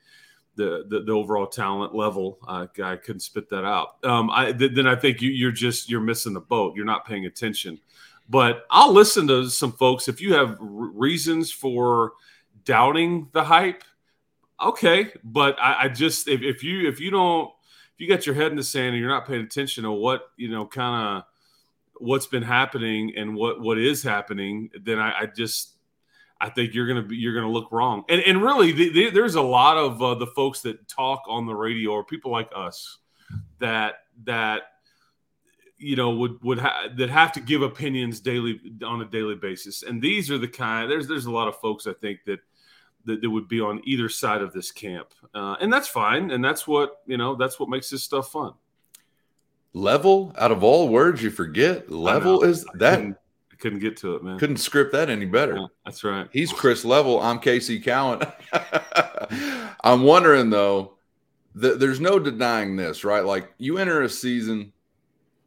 the 0.56 0.84
the, 0.88 1.00
the 1.00 1.12
overall 1.12 1.46
talent 1.46 1.94
level. 1.94 2.38
Uh, 2.46 2.66
I 2.82 2.96
couldn't 2.96 3.20
spit 3.20 3.48
that 3.50 3.64
out. 3.64 4.04
Um, 4.04 4.30
I 4.30 4.52
th- 4.52 4.72
then 4.74 4.86
I 4.86 4.96
think 4.96 5.22
you, 5.22 5.30
you're 5.30 5.52
just 5.52 5.88
you're 5.88 6.00
missing 6.00 6.32
the 6.32 6.40
boat. 6.40 6.74
You're 6.74 6.84
not 6.84 7.06
paying 7.06 7.26
attention. 7.26 7.78
But 8.28 8.64
I'll 8.70 8.92
listen 8.92 9.28
to 9.28 9.50
some 9.50 9.72
folks 9.72 10.08
if 10.08 10.20
you 10.20 10.32
have 10.34 10.58
r- 10.60 10.66
reasons 10.66 11.52
for 11.52 12.12
doubting 12.64 13.28
the 13.32 13.44
hype. 13.44 13.84
Okay, 14.62 15.12
but 15.22 15.58
I, 15.60 15.84
I 15.84 15.88
just 15.88 16.26
if, 16.26 16.42
if 16.42 16.62
you 16.62 16.88
if 16.88 17.00
you 17.00 17.10
don't 17.10 17.50
if 17.94 18.00
you 18.00 18.08
got 18.08 18.26
your 18.26 18.34
head 18.34 18.50
in 18.50 18.56
the 18.56 18.64
sand 18.64 18.88
and 18.88 18.98
you're 18.98 19.08
not 19.08 19.26
paying 19.26 19.42
attention 19.42 19.84
to 19.84 19.92
what 19.92 20.30
you 20.36 20.48
know 20.48 20.66
kind 20.66 21.18
of 21.18 21.24
what's 21.98 22.26
been 22.26 22.42
happening 22.42 23.12
and 23.16 23.34
what 23.34 23.60
what 23.60 23.78
is 23.78 24.02
happening, 24.02 24.70
then 24.82 24.98
I, 24.98 25.20
I 25.20 25.26
just 25.26 25.74
I 26.40 26.50
think 26.50 26.74
you're 26.74 26.86
gonna 26.86 27.02
be 27.02 27.16
you're 27.16 27.34
gonna 27.34 27.50
look 27.50 27.70
wrong. 27.70 28.04
And 28.08 28.20
and 28.22 28.42
really, 28.42 28.72
the, 28.72 28.92
the, 28.92 29.10
there's 29.10 29.36
a 29.36 29.42
lot 29.42 29.76
of 29.76 30.02
uh, 30.02 30.14
the 30.14 30.26
folks 30.26 30.60
that 30.62 30.88
talk 30.88 31.22
on 31.28 31.46
the 31.46 31.54
radio 31.54 31.92
or 31.92 32.04
people 32.04 32.30
like 32.30 32.50
us 32.54 32.98
that 33.60 33.94
that 34.24 34.62
you 35.78 35.96
know 35.96 36.10
would 36.10 36.42
would 36.42 36.58
ha- 36.58 36.88
that 36.96 37.10
have 37.10 37.32
to 37.32 37.40
give 37.40 37.62
opinions 37.62 38.20
daily 38.20 38.60
on 38.84 39.00
a 39.00 39.04
daily 39.04 39.36
basis. 39.36 39.84
And 39.84 40.02
these 40.02 40.30
are 40.30 40.38
the 40.38 40.48
kind. 40.48 40.90
There's 40.90 41.06
there's 41.06 41.26
a 41.26 41.30
lot 41.30 41.48
of 41.48 41.56
folks 41.60 41.86
I 41.86 41.92
think 41.94 42.24
that 42.26 42.40
that, 43.04 43.20
that 43.20 43.30
would 43.30 43.48
be 43.48 43.60
on 43.60 43.80
either 43.84 44.08
side 44.08 44.42
of 44.42 44.52
this 44.52 44.70
camp, 44.70 45.08
uh, 45.34 45.56
and 45.60 45.72
that's 45.72 45.88
fine. 45.88 46.30
And 46.30 46.44
that's 46.44 46.66
what 46.66 47.00
you 47.06 47.16
know. 47.16 47.34
That's 47.34 47.58
what 47.58 47.68
makes 47.68 47.90
this 47.90 48.02
stuff 48.02 48.32
fun. 48.32 48.54
Level 49.72 50.32
out 50.38 50.52
of 50.52 50.62
all 50.62 50.88
words 50.88 51.22
you 51.22 51.30
forget. 51.30 51.90
Level 51.90 52.42
is 52.42 52.64
that 52.74 53.00
I 53.00 53.56
couldn't 53.58 53.80
get 53.80 53.96
to 53.98 54.16
it, 54.16 54.24
man. 54.24 54.38
Couldn't 54.38 54.56
script 54.56 54.92
that 54.92 55.10
any 55.10 55.26
better. 55.26 55.56
Yeah, 55.56 55.66
that's 55.84 56.02
right. 56.04 56.28
He's 56.32 56.52
Chris 56.52 56.84
Level. 56.84 57.20
I'm 57.20 57.38
Casey 57.38 57.80
Cowan. 57.80 58.22
I'm 59.84 60.02
wondering 60.02 60.50
though, 60.50 60.96
th- 61.60 61.78
there's 61.78 62.00
no 62.00 62.18
denying 62.18 62.76
this, 62.76 63.04
right? 63.04 63.24
Like 63.24 63.52
you 63.58 63.78
enter 63.78 64.02
a 64.02 64.08
season, 64.08 64.72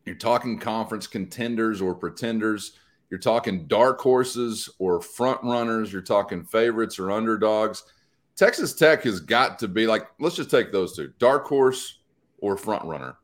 you're 0.06 0.16
talking 0.16 0.58
conference 0.58 1.08
contenders 1.08 1.82
or 1.82 1.96
pretenders. 1.96 2.74
You're 3.10 3.20
talking 3.20 3.68
dark 3.68 4.00
horses 4.02 4.70
or 4.80 5.02
front 5.02 5.42
runners. 5.44 5.92
You're 5.94 6.02
talking 6.02 6.44
favorites 6.44 7.00
or 7.00 7.12
underdogs. 7.12 7.84
Texas 8.36 8.74
Tech 8.74 9.04
has 9.04 9.20
got 9.20 9.58
to 9.60 9.68
be 9.68 9.88
like, 9.88 10.08
let's 10.20 10.36
just 10.36 10.52
take 10.52 10.72
those 10.72 10.96
two 10.96 11.12
dark 11.18 11.46
horse 11.46 12.00
or 12.40 12.58
front 12.58 12.86
runner. 12.86 13.18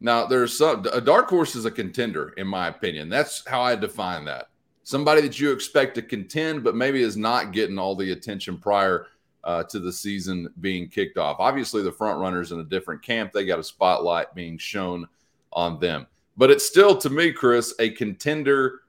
Now, 0.00 0.26
there's 0.26 0.56
some 0.56 0.86
a 0.92 1.00
dark 1.00 1.28
horse 1.28 1.56
is 1.56 1.64
a 1.64 1.70
contender, 1.70 2.30
in 2.36 2.46
my 2.46 2.68
opinion. 2.68 3.08
That's 3.08 3.46
how 3.46 3.60
I 3.62 3.74
define 3.74 4.24
that. 4.26 4.48
Somebody 4.84 5.20
that 5.22 5.40
you 5.40 5.52
expect 5.52 5.96
to 5.96 6.02
contend, 6.02 6.64
but 6.64 6.76
maybe 6.76 7.02
is 7.02 7.16
not 7.16 7.52
getting 7.52 7.78
all 7.78 7.96
the 7.96 8.12
attention 8.12 8.58
prior 8.58 9.06
uh, 9.44 9.64
to 9.64 9.80
the 9.80 9.92
season 9.92 10.48
being 10.60 10.88
kicked 10.88 11.18
off. 11.18 11.36
Obviously, 11.40 11.82
the 11.82 11.92
front 11.92 12.20
runners 12.20 12.52
in 12.52 12.60
a 12.60 12.64
different 12.64 13.02
camp, 13.02 13.32
they 13.32 13.44
got 13.44 13.58
a 13.58 13.64
spotlight 13.64 14.34
being 14.34 14.56
shown 14.56 15.06
on 15.52 15.78
them. 15.80 16.06
But 16.36 16.50
it's 16.50 16.66
still, 16.66 16.96
to 16.98 17.10
me, 17.10 17.32
Chris, 17.32 17.74
a 17.80 17.90
contender 17.90 18.82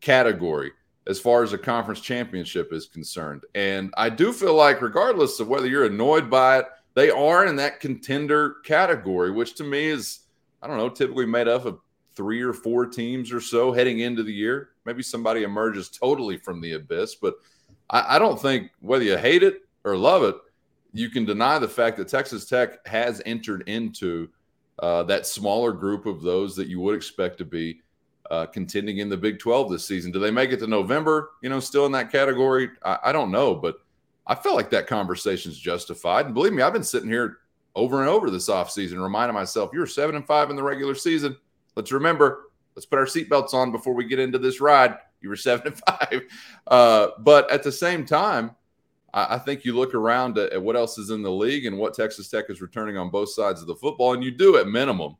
category 0.00 0.72
as 1.06 1.20
far 1.20 1.42
as 1.42 1.52
a 1.52 1.58
conference 1.58 2.00
championship 2.00 2.72
is 2.72 2.86
concerned. 2.86 3.44
And 3.54 3.92
I 3.96 4.10
do 4.10 4.32
feel 4.32 4.54
like, 4.54 4.82
regardless 4.82 5.38
of 5.38 5.48
whether 5.48 5.68
you're 5.68 5.86
annoyed 5.86 6.28
by 6.28 6.58
it, 6.58 6.66
they 6.94 7.10
are 7.10 7.46
in 7.46 7.56
that 7.56 7.80
contender 7.80 8.56
category, 8.64 9.30
which 9.30 9.54
to 9.56 9.64
me 9.64 9.86
is 9.86 10.20
I 10.62 10.66
don't 10.66 10.78
know, 10.78 10.88
typically 10.88 11.26
made 11.26 11.48
up 11.48 11.64
of 11.64 11.78
three 12.16 12.40
or 12.42 12.52
four 12.52 12.86
teams 12.86 13.30
or 13.30 13.40
so 13.40 13.72
heading 13.72 14.00
into 14.00 14.22
the 14.22 14.32
year. 14.32 14.70
Maybe 14.84 15.02
somebody 15.02 15.42
emerges 15.42 15.88
totally 15.88 16.38
from 16.38 16.60
the 16.60 16.72
abyss, 16.72 17.14
but 17.14 17.34
I, 17.90 18.16
I 18.16 18.18
don't 18.18 18.40
think 18.40 18.70
whether 18.80 19.04
you 19.04 19.16
hate 19.16 19.42
it 19.42 19.62
or 19.84 19.96
love 19.96 20.22
it, 20.24 20.34
you 20.92 21.10
can 21.10 21.24
deny 21.24 21.58
the 21.58 21.68
fact 21.68 21.98
that 21.98 22.08
Texas 22.08 22.46
Tech 22.46 22.84
has 22.88 23.20
entered 23.26 23.68
into 23.68 24.28
uh, 24.78 25.02
that 25.04 25.26
smaller 25.26 25.72
group 25.72 26.06
of 26.06 26.22
those 26.22 26.56
that 26.56 26.68
you 26.68 26.80
would 26.80 26.96
expect 26.96 27.38
to 27.38 27.44
be 27.44 27.80
uh, 28.30 28.46
contending 28.46 28.98
in 28.98 29.08
the 29.08 29.16
Big 29.16 29.38
12 29.38 29.70
this 29.70 29.84
season. 29.84 30.12
Do 30.12 30.18
they 30.18 30.30
make 30.30 30.50
it 30.50 30.58
to 30.58 30.66
November? 30.66 31.32
You 31.42 31.48
know, 31.48 31.60
still 31.60 31.86
in 31.86 31.92
that 31.92 32.10
category? 32.10 32.70
I, 32.84 32.98
I 33.04 33.12
don't 33.12 33.30
know, 33.30 33.54
but 33.54 33.76
I 34.26 34.34
feel 34.34 34.54
like 34.54 34.70
that 34.70 34.86
conversation 34.86 35.52
is 35.52 35.58
justified. 35.58 36.26
And 36.26 36.34
believe 36.34 36.52
me, 36.52 36.62
I've 36.62 36.72
been 36.72 36.82
sitting 36.82 37.08
here 37.08 37.38
over 37.74 38.00
and 38.00 38.08
over 38.08 38.30
this 38.30 38.48
offseason, 38.48 39.02
reminding 39.02 39.34
myself, 39.34 39.70
you're 39.72 39.86
seven 39.86 40.16
and 40.16 40.26
five 40.26 40.50
in 40.50 40.56
the 40.56 40.62
regular 40.62 40.94
season. 40.94 41.36
Let's 41.76 41.92
remember, 41.92 42.50
let's 42.74 42.86
put 42.86 42.98
our 42.98 43.04
seatbelts 43.04 43.54
on 43.54 43.70
before 43.70 43.94
we 43.94 44.04
get 44.04 44.18
into 44.18 44.38
this 44.38 44.60
ride. 44.60 44.96
You 45.20 45.28
were 45.28 45.36
seven 45.36 45.68
and 45.68 45.80
five. 45.86 46.22
Uh, 46.66 47.08
but 47.20 47.50
at 47.50 47.62
the 47.62 47.72
same 47.72 48.04
time, 48.04 48.56
I, 49.14 49.38
think 49.38 49.64
you 49.64 49.74
look 49.74 49.94
around 49.94 50.36
at, 50.36 50.60
what 50.60 50.76
else 50.76 50.98
is 50.98 51.08
in 51.08 51.22
the 51.22 51.30
league 51.30 51.64
and 51.64 51.78
what 51.78 51.94
Texas 51.94 52.28
Tech 52.28 52.50
is 52.50 52.60
returning 52.60 52.98
on 52.98 53.08
both 53.08 53.30
sides 53.30 53.62
of 53.62 53.66
the 53.66 53.74
football, 53.74 54.12
and 54.12 54.22
you 54.22 54.30
do 54.30 54.58
at 54.58 54.68
minimum, 54.68 55.16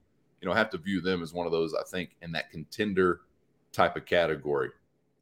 you 0.47 0.53
know, 0.53 0.57
have 0.57 0.71
to 0.71 0.79
view 0.79 1.01
them 1.01 1.25
as 1.25 1.33
one 1.33 1.47
of 1.47 1.51
those, 1.51 1.75
I 1.75 1.83
think, 1.83 2.11
in 2.23 2.31
that 2.33 2.53
contender 2.53 3.23
type 3.73 3.97
of 3.97 4.07
category. 4.07 4.71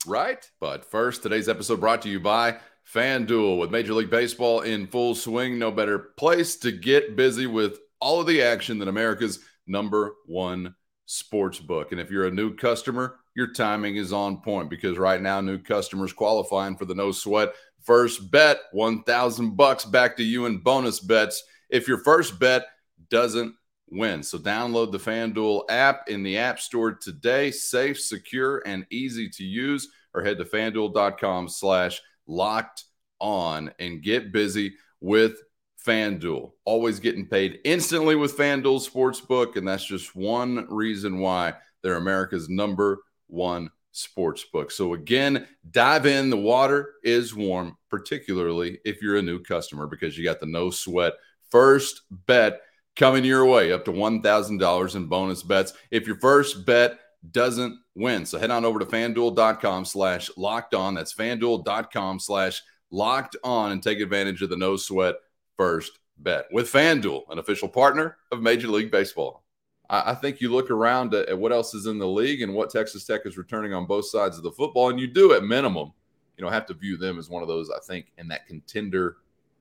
Right? 0.06 0.46
But 0.60 0.84
first, 0.84 1.22
today's 1.22 1.48
episode 1.48 1.80
brought 1.80 2.02
to 2.02 2.10
you 2.10 2.20
by 2.20 2.58
FanDuel 2.92 3.58
with 3.58 3.70
Major 3.70 3.94
League 3.94 4.10
Baseball 4.10 4.60
in 4.60 4.86
full 4.86 5.14
swing. 5.14 5.58
No 5.58 5.70
better 5.70 5.98
place 5.98 6.56
to 6.56 6.72
get 6.72 7.16
busy 7.16 7.46
with 7.46 7.78
all 8.00 8.20
of 8.20 8.26
the 8.26 8.42
action 8.42 8.78
than 8.78 8.88
America's 8.88 9.38
number 9.66 10.16
one 10.26 10.74
sports 11.06 11.58
book. 11.58 11.92
And 11.92 12.00
if 12.02 12.10
you're 12.10 12.26
a 12.26 12.30
new 12.30 12.54
customer, 12.54 13.16
your 13.34 13.50
timing 13.50 13.96
is 13.96 14.12
on 14.12 14.42
point 14.42 14.68
because 14.68 14.98
right 14.98 15.22
now 15.22 15.40
new 15.40 15.56
customers 15.56 16.12
qualifying 16.12 16.76
for 16.76 16.84
the 16.84 16.94
no 16.94 17.12
sweat 17.12 17.54
first 17.82 18.30
bet 18.30 18.58
1000 18.72 19.56
bucks 19.56 19.86
back 19.86 20.18
to 20.18 20.22
you 20.22 20.44
in 20.44 20.58
bonus 20.58 21.00
bets 21.00 21.44
if 21.70 21.88
your 21.88 21.98
first 21.98 22.38
bet 22.38 22.66
doesn't 23.08 23.54
win. 23.94 24.22
So 24.22 24.38
download 24.38 24.92
the 24.92 24.98
FanDuel 24.98 25.64
app 25.70 26.08
in 26.08 26.22
the 26.22 26.38
App 26.38 26.60
Store 26.60 26.92
today. 26.92 27.50
Safe, 27.50 28.00
secure, 28.00 28.62
and 28.66 28.86
easy 28.90 29.28
to 29.30 29.44
use. 29.44 29.88
Or 30.12 30.22
head 30.22 30.38
to 30.38 30.44
fanduel.com 30.44 31.48
slash 31.48 32.00
locked 32.26 32.84
on 33.20 33.72
and 33.78 34.02
get 34.02 34.32
busy 34.32 34.74
with 35.00 35.42
FanDuel. 35.84 36.52
Always 36.64 37.00
getting 37.00 37.26
paid 37.26 37.58
instantly 37.64 38.14
with 38.14 38.36
FanDuel 38.36 38.88
Sportsbook. 38.88 39.56
And 39.56 39.66
that's 39.66 39.84
just 39.84 40.14
one 40.14 40.66
reason 40.68 41.18
why 41.18 41.54
they're 41.82 41.96
America's 41.96 42.48
number 42.48 43.00
one 43.26 43.70
sportsbook. 43.92 44.72
So, 44.72 44.94
again, 44.94 45.46
dive 45.70 46.06
in. 46.06 46.30
The 46.30 46.36
water 46.36 46.94
is 47.02 47.34
warm, 47.34 47.76
particularly 47.90 48.78
if 48.84 49.02
you're 49.02 49.18
a 49.18 49.22
new 49.22 49.42
customer, 49.42 49.86
because 49.86 50.18
you 50.18 50.24
got 50.24 50.40
the 50.40 50.46
no 50.46 50.70
sweat 50.70 51.14
first 51.50 52.02
bet 52.10 52.60
coming 52.96 53.24
your 53.24 53.44
way 53.44 53.72
up 53.72 53.84
to 53.84 53.92
$1,000 53.92 54.96
in 54.96 55.06
bonus 55.06 55.42
bets. 55.42 55.72
If 55.90 56.06
your 56.06 56.16
first 56.16 56.64
bet 56.64 56.98
doesn't 57.30 57.78
win. 57.94 58.26
So 58.26 58.38
head 58.38 58.50
on 58.50 58.64
over 58.64 58.78
to 58.78 58.86
fanduel.com 58.86 59.84
slash 59.84 60.30
locked 60.36 60.74
on. 60.74 60.94
That's 60.94 61.14
fanduel.com 61.14 62.20
slash 62.20 62.62
locked 62.90 63.36
on 63.42 63.72
and 63.72 63.82
take 63.82 64.00
advantage 64.00 64.42
of 64.42 64.50
the 64.50 64.56
no 64.56 64.76
sweat 64.76 65.16
first 65.56 65.98
bet 66.18 66.46
with 66.52 66.70
FanDuel, 66.70 67.22
an 67.30 67.38
official 67.38 67.68
partner 67.68 68.16
of 68.30 68.42
Major 68.42 68.68
League 68.68 68.90
Baseball. 68.90 69.42
I, 69.90 70.14
think 70.14 70.40
you 70.40 70.50
look 70.50 70.70
around 70.70 71.12
at, 71.12 71.28
at 71.28 71.38
what 71.38 71.52
else 71.52 71.74
is 71.74 71.86
in 71.86 71.98
the 71.98 72.08
league 72.08 72.40
and 72.40 72.54
what 72.54 72.70
Texas 72.70 73.04
Tech 73.04 73.26
is 73.26 73.36
returning 73.36 73.74
on 73.74 73.84
both 73.84 74.06
sides 74.06 74.38
of 74.38 74.42
the 74.42 74.50
football, 74.50 74.88
and 74.88 74.98
you 74.98 75.06
do 75.06 75.34
at 75.34 75.44
minimum, 75.44 75.92
you 76.38 76.44
know, 76.44 76.50
have 76.50 76.66
to 76.66 76.74
view 76.74 76.96
them 76.96 77.18
as 77.18 77.28
one 77.28 77.42
of 77.42 77.48
those, 77.48 77.70
I 77.70 77.78
think, 77.80 78.06
in 78.16 78.26
that 78.28 78.46
contender 78.46 79.18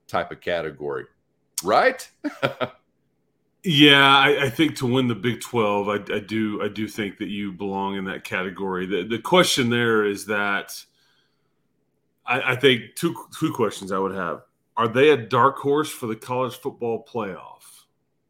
type 0.08 0.32
of 0.32 0.40
category. 0.40 1.06
Right? 1.62 2.10
Yeah, 3.66 4.18
I, 4.18 4.46
I, 4.46 4.50
think 4.50 4.76
to 4.78 4.86
win 4.86 5.08
the 5.08 5.16
Big 5.16 5.40
Twelve, 5.40 5.88
I, 5.88 5.94
I, 6.14 6.20
do 6.20 6.62
I 6.62 6.68
do 6.68 6.86
think 6.86 7.18
that 7.20 7.30
you 7.30 7.54
belong 7.54 7.96
in 7.96 8.04
that 8.06 8.26
category. 8.26 8.86
The 8.86 9.04
the 9.04 9.20
question 9.20 9.70
there 9.70 10.04
is 10.04 10.26
that 10.26 10.84
I, 12.26 12.54
I 12.54 12.56
think 12.58 12.96
two 12.96 13.16
two 13.40 13.54
questions 13.54 13.94
I 13.94 14.00
would 14.00 14.14
have: 14.14 14.42
Are 14.76 14.90
they 14.90 15.12
a 15.12 15.18
dark 15.18 15.60
horse 15.60 15.90
for 15.90 16.08
the 16.08 16.16
college 16.16 16.56
football 16.56 17.08
playoff? 17.10 17.62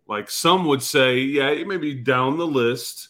Like 0.07 0.29
some 0.29 0.65
would 0.65 0.83
say, 0.83 1.17
yeah, 1.17 1.49
it 1.49 1.65
may 1.65 1.77
be 1.77 1.95
down 1.95 2.37
the 2.37 2.45
list, 2.45 3.09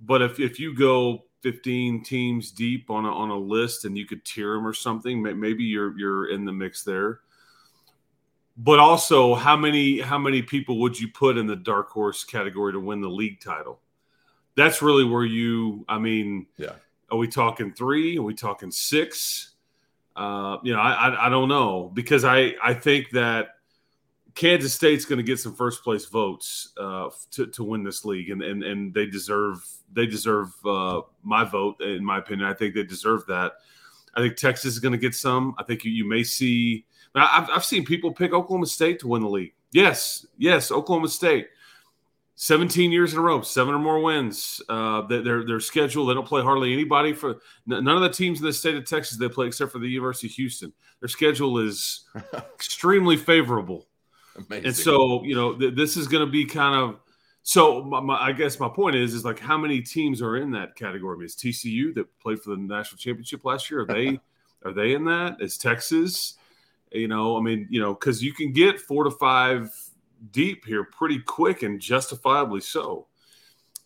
but 0.00 0.22
if 0.22 0.38
if 0.38 0.60
you 0.60 0.76
go 0.76 1.24
15 1.42 2.04
teams 2.04 2.52
deep 2.52 2.88
on 2.88 3.04
a, 3.04 3.12
on 3.12 3.30
a 3.30 3.36
list 3.36 3.84
and 3.84 3.98
you 3.98 4.06
could 4.06 4.24
tier 4.24 4.54
them 4.54 4.66
or 4.66 4.74
something, 4.74 5.20
maybe 5.22 5.64
you're 5.64 5.98
you're 5.98 6.30
in 6.30 6.44
the 6.44 6.52
mix 6.52 6.84
there 6.84 7.20
but 8.58 8.80
also 8.80 9.36
how 9.36 9.56
many 9.56 10.00
how 10.00 10.18
many 10.18 10.42
people 10.42 10.80
would 10.80 10.98
you 10.98 11.08
put 11.08 11.38
in 11.38 11.46
the 11.46 11.56
dark 11.56 11.90
horse 11.90 12.24
category 12.24 12.72
to 12.72 12.80
win 12.80 13.00
the 13.00 13.08
league 13.08 13.40
title? 13.40 13.80
That's 14.56 14.82
really 14.82 15.04
where 15.04 15.24
you. 15.24 15.84
I 15.88 15.98
mean, 15.98 16.46
yeah. 16.56 16.72
Are 17.10 17.16
we 17.16 17.28
talking 17.28 17.72
three? 17.72 18.18
Are 18.18 18.22
we 18.22 18.34
talking 18.34 18.70
six? 18.70 19.52
Uh, 20.14 20.58
you 20.64 20.74
know, 20.74 20.80
I, 20.80 21.08
I, 21.08 21.26
I 21.26 21.28
don't 21.28 21.48
know 21.48 21.90
because 21.94 22.24
I 22.24 22.54
I 22.62 22.74
think 22.74 23.10
that 23.10 23.50
Kansas 24.34 24.74
State's 24.74 25.04
going 25.04 25.18
to 25.18 25.22
get 25.22 25.38
some 25.38 25.54
first 25.54 25.82
place 25.82 26.06
votes 26.06 26.72
uh, 26.76 27.08
to, 27.30 27.46
to 27.46 27.64
win 27.64 27.84
this 27.84 28.04
league, 28.04 28.30
and, 28.30 28.42
and 28.42 28.64
and 28.64 28.92
they 28.92 29.06
deserve 29.06 29.64
they 29.92 30.06
deserve 30.06 30.52
uh, 30.66 31.02
my 31.22 31.44
vote 31.44 31.80
in 31.80 32.04
my 32.04 32.18
opinion. 32.18 32.48
I 32.48 32.54
think 32.54 32.74
they 32.74 32.82
deserve 32.82 33.24
that. 33.26 33.52
I 34.14 34.20
think 34.20 34.36
Texas 34.36 34.72
is 34.72 34.80
going 34.80 34.92
to 34.92 34.98
get 34.98 35.14
some. 35.14 35.54
I 35.58 35.62
think 35.62 35.84
you, 35.84 35.92
you 35.92 36.08
may 36.08 36.24
see. 36.24 36.84
I've, 37.14 37.48
I've 37.50 37.64
seen 37.64 37.84
people 37.84 38.12
pick 38.12 38.32
Oklahoma 38.32 38.66
State 38.66 39.00
to 39.00 39.08
win 39.08 39.22
the 39.22 39.28
league. 39.28 39.52
Yes, 39.72 40.26
yes, 40.36 40.70
Oklahoma 40.70 41.08
State. 41.08 41.48
17 42.40 42.92
years 42.92 43.14
in 43.14 43.18
a 43.18 43.22
row, 43.22 43.42
seven 43.42 43.74
or 43.74 43.80
more 43.80 44.00
wins. 44.00 44.62
Uh, 44.68 45.02
their 45.02 45.44
their 45.44 45.58
schedule, 45.58 46.06
they 46.06 46.14
don't 46.14 46.26
play 46.26 46.40
hardly 46.40 46.72
anybody 46.72 47.12
for 47.12 47.38
none 47.66 47.88
of 47.88 48.00
the 48.00 48.08
teams 48.08 48.38
in 48.38 48.46
the 48.46 48.52
state 48.52 48.76
of 48.76 48.84
Texas 48.84 49.18
they 49.18 49.28
play 49.28 49.48
except 49.48 49.72
for 49.72 49.80
the 49.80 49.88
University 49.88 50.28
of 50.28 50.34
Houston. 50.34 50.72
Their 51.00 51.08
schedule 51.08 51.58
is 51.58 52.04
extremely 52.54 53.16
favorable. 53.16 53.88
Amazing. 54.36 54.66
And 54.66 54.76
so, 54.76 55.24
you 55.24 55.34
know, 55.34 55.54
th- 55.54 55.74
this 55.74 55.96
is 55.96 56.06
going 56.06 56.24
to 56.24 56.30
be 56.30 56.44
kind 56.44 56.76
of 56.76 57.00
so. 57.42 57.82
My, 57.82 57.98
my, 57.98 58.16
I 58.16 58.30
guess 58.30 58.60
my 58.60 58.68
point 58.68 58.94
is, 58.94 59.14
is 59.14 59.24
like 59.24 59.40
how 59.40 59.58
many 59.58 59.80
teams 59.80 60.22
are 60.22 60.36
in 60.36 60.52
that 60.52 60.76
category? 60.76 61.16
I 61.16 61.18
mean, 61.18 61.26
is 61.26 61.34
TCU 61.34 61.92
that 61.94 62.06
played 62.20 62.40
for 62.40 62.50
the 62.50 62.56
national 62.56 62.98
championship 62.98 63.44
last 63.44 63.68
year? 63.68 63.80
Are 63.80 63.86
they 63.86 64.20
are 64.64 64.72
they 64.72 64.94
in 64.94 65.04
that? 65.06 65.38
Is 65.40 65.58
Texas? 65.58 66.34
You 66.92 67.08
know, 67.08 67.36
I 67.36 67.40
mean, 67.40 67.66
you 67.70 67.80
know, 67.80 67.94
because 67.94 68.22
you 68.22 68.32
can 68.32 68.52
get 68.52 68.80
four 68.80 69.04
to 69.04 69.10
five 69.10 69.74
deep 70.30 70.64
here 70.64 70.84
pretty 70.84 71.18
quick 71.20 71.62
and 71.62 71.80
justifiably 71.80 72.60
so. 72.60 73.06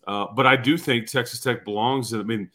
Uh, 0.05 0.27
but 0.35 0.45
I 0.45 0.55
do 0.55 0.77
think 0.77 1.07
Texas 1.07 1.39
Tech 1.39 1.63
belongs. 1.63 2.13
In, 2.13 2.19
I 2.19 2.23
mean, 2.23 2.49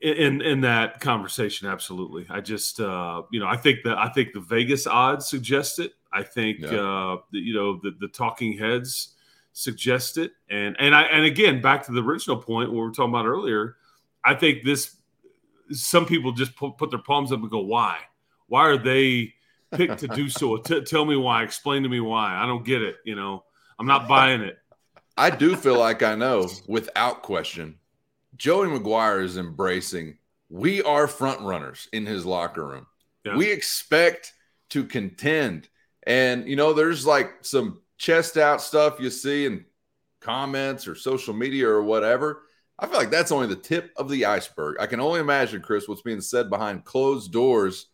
in 0.00 0.42
in 0.42 0.60
that 0.62 1.00
conversation, 1.00 1.68
absolutely. 1.68 2.26
I 2.28 2.40
just, 2.40 2.80
uh, 2.80 3.22
you 3.30 3.40
know, 3.40 3.46
I 3.46 3.56
think 3.56 3.80
that 3.84 3.98
I 3.98 4.08
think 4.08 4.32
the 4.32 4.40
Vegas 4.40 4.86
odds 4.86 5.28
suggest 5.28 5.78
it. 5.78 5.92
I 6.12 6.22
think 6.22 6.60
yeah. 6.60 6.68
uh, 6.68 7.16
the, 7.32 7.38
you 7.38 7.54
know 7.54 7.80
the, 7.82 7.92
the 8.00 8.08
talking 8.08 8.56
heads 8.56 9.14
suggest 9.52 10.18
it, 10.18 10.32
and 10.50 10.76
and 10.78 10.94
I 10.94 11.02
and 11.02 11.24
again 11.24 11.60
back 11.60 11.84
to 11.86 11.92
the 11.92 12.02
original 12.02 12.36
point 12.36 12.70
what 12.70 12.76
we 12.76 12.80
were 12.80 12.90
talking 12.90 13.10
about 13.10 13.26
earlier. 13.26 13.76
I 14.24 14.34
think 14.34 14.64
this 14.64 14.96
some 15.70 16.04
people 16.06 16.32
just 16.32 16.54
put, 16.56 16.76
put 16.76 16.90
their 16.90 16.98
palms 16.98 17.32
up 17.32 17.40
and 17.40 17.50
go, 17.50 17.60
"Why? 17.60 17.98
Why 18.54 18.68
are 18.68 18.78
they 18.78 19.34
picked 19.72 19.98
to 19.98 20.06
do 20.06 20.28
so? 20.28 20.56
T- 20.64 20.84
tell 20.84 21.04
me 21.04 21.16
why. 21.16 21.42
Explain 21.42 21.82
to 21.82 21.88
me 21.88 21.98
why. 21.98 22.36
I 22.36 22.46
don't 22.46 22.64
get 22.64 22.82
it. 22.82 22.98
You 23.04 23.16
know, 23.16 23.42
I'm 23.80 23.86
not 23.88 24.06
buying 24.06 24.42
it." 24.42 24.56
I 25.16 25.30
do 25.30 25.56
feel 25.56 25.76
like 25.76 26.04
I 26.04 26.14
know 26.14 26.48
without 26.68 27.22
question. 27.22 27.80
Joey 28.36 28.68
McGuire 28.68 29.24
is 29.24 29.38
embracing. 29.38 30.18
We 30.50 30.84
are 30.84 31.08
front 31.08 31.40
runners 31.40 31.88
in 31.92 32.06
his 32.06 32.24
locker 32.24 32.64
room. 32.64 32.86
Yeah. 33.24 33.36
We 33.36 33.50
expect 33.50 34.32
to 34.70 34.84
contend. 34.84 35.68
And, 36.06 36.46
you 36.48 36.54
know, 36.54 36.74
there's 36.74 37.04
like 37.04 37.32
some 37.40 37.82
chest 37.98 38.36
out 38.36 38.60
stuff 38.60 39.00
you 39.00 39.10
see 39.10 39.46
in 39.46 39.64
comments 40.20 40.86
or 40.86 40.94
social 40.94 41.34
media 41.34 41.68
or 41.68 41.82
whatever. 41.82 42.42
I 42.78 42.86
feel 42.86 42.98
like 42.98 43.10
that's 43.10 43.32
only 43.32 43.48
the 43.48 43.56
tip 43.56 43.90
of 43.96 44.08
the 44.08 44.26
iceberg. 44.26 44.76
I 44.78 44.86
can 44.86 45.00
only 45.00 45.18
imagine, 45.18 45.60
Chris, 45.60 45.88
what's 45.88 46.02
being 46.02 46.20
said 46.20 46.50
behind 46.50 46.84
closed 46.84 47.32
doors. 47.32 47.86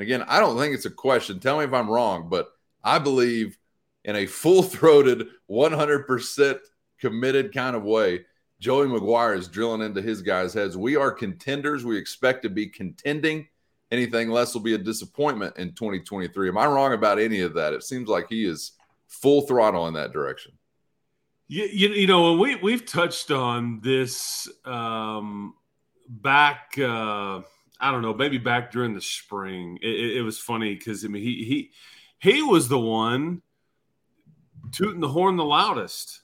And 0.00 0.08
again, 0.08 0.24
I 0.28 0.40
don't 0.40 0.56
think 0.56 0.74
it's 0.74 0.86
a 0.86 0.90
question. 0.90 1.40
Tell 1.40 1.58
me 1.58 1.64
if 1.64 1.74
I'm 1.74 1.90
wrong, 1.90 2.30
but 2.30 2.48
I 2.82 2.98
believe 2.98 3.58
in 4.02 4.16
a 4.16 4.24
full 4.24 4.62
throated, 4.62 5.26
100% 5.50 6.58
committed 6.98 7.52
kind 7.52 7.76
of 7.76 7.82
way, 7.82 8.24
Joey 8.60 8.86
McGuire 8.86 9.36
is 9.36 9.46
drilling 9.46 9.82
into 9.82 10.00
his 10.00 10.22
guys' 10.22 10.54
heads. 10.54 10.74
We 10.74 10.96
are 10.96 11.10
contenders. 11.10 11.84
We 11.84 11.98
expect 11.98 12.44
to 12.44 12.48
be 12.48 12.66
contending 12.66 13.46
anything 13.90 14.30
less 14.30 14.54
will 14.54 14.62
be 14.62 14.72
a 14.72 14.78
disappointment 14.78 15.58
in 15.58 15.74
2023. 15.74 16.48
Am 16.48 16.56
I 16.56 16.64
wrong 16.64 16.94
about 16.94 17.18
any 17.18 17.42
of 17.42 17.52
that? 17.52 17.74
It 17.74 17.82
seems 17.82 18.08
like 18.08 18.30
he 18.30 18.46
is 18.46 18.72
full 19.06 19.42
throttle 19.42 19.86
in 19.86 19.92
that 19.94 20.14
direction. 20.14 20.52
You, 21.46 21.64
you, 21.70 21.88
you 21.90 22.06
know, 22.06 22.38
we 22.38 22.54
we've 22.54 22.86
touched 22.86 23.30
on 23.30 23.80
this 23.82 24.48
um, 24.64 25.56
back. 26.08 26.78
Uh, 26.78 27.42
I 27.80 27.90
don't 27.90 28.02
know, 28.02 28.14
maybe 28.14 28.38
back 28.38 28.70
during 28.70 28.94
the 28.94 29.00
spring. 29.00 29.78
It, 29.82 29.88
it, 29.88 30.16
it 30.18 30.22
was 30.22 30.38
funny 30.38 30.74
because 30.74 31.04
I 31.04 31.08
mean 31.08 31.22
he 31.22 31.44
he 31.44 31.70
he 32.18 32.42
was 32.42 32.68
the 32.68 32.78
one 32.78 33.42
tooting 34.72 35.00
the 35.00 35.08
horn 35.08 35.36
the 35.36 35.44
loudest. 35.44 36.20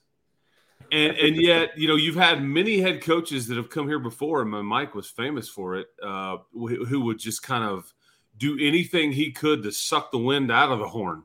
And 0.92 1.16
and 1.16 1.36
yet 1.36 1.76
you 1.76 1.88
know 1.88 1.96
you've 1.96 2.16
had 2.16 2.42
many 2.42 2.80
head 2.80 3.02
coaches 3.02 3.48
that 3.48 3.56
have 3.56 3.70
come 3.70 3.88
here 3.88 3.98
before 3.98 4.42
and 4.42 4.50
my 4.50 4.62
mike 4.62 4.94
was 4.94 5.08
famous 5.08 5.48
for 5.48 5.76
it 5.76 5.88
uh, 6.02 6.36
who, 6.52 6.84
who 6.84 7.00
would 7.02 7.18
just 7.18 7.42
kind 7.42 7.64
of 7.64 7.92
do 8.36 8.58
anything 8.60 9.10
he 9.10 9.32
could 9.32 9.62
to 9.62 9.72
suck 9.72 10.12
the 10.12 10.18
wind 10.18 10.52
out 10.52 10.70
of 10.70 10.78
the 10.78 10.88
horn. 10.88 11.24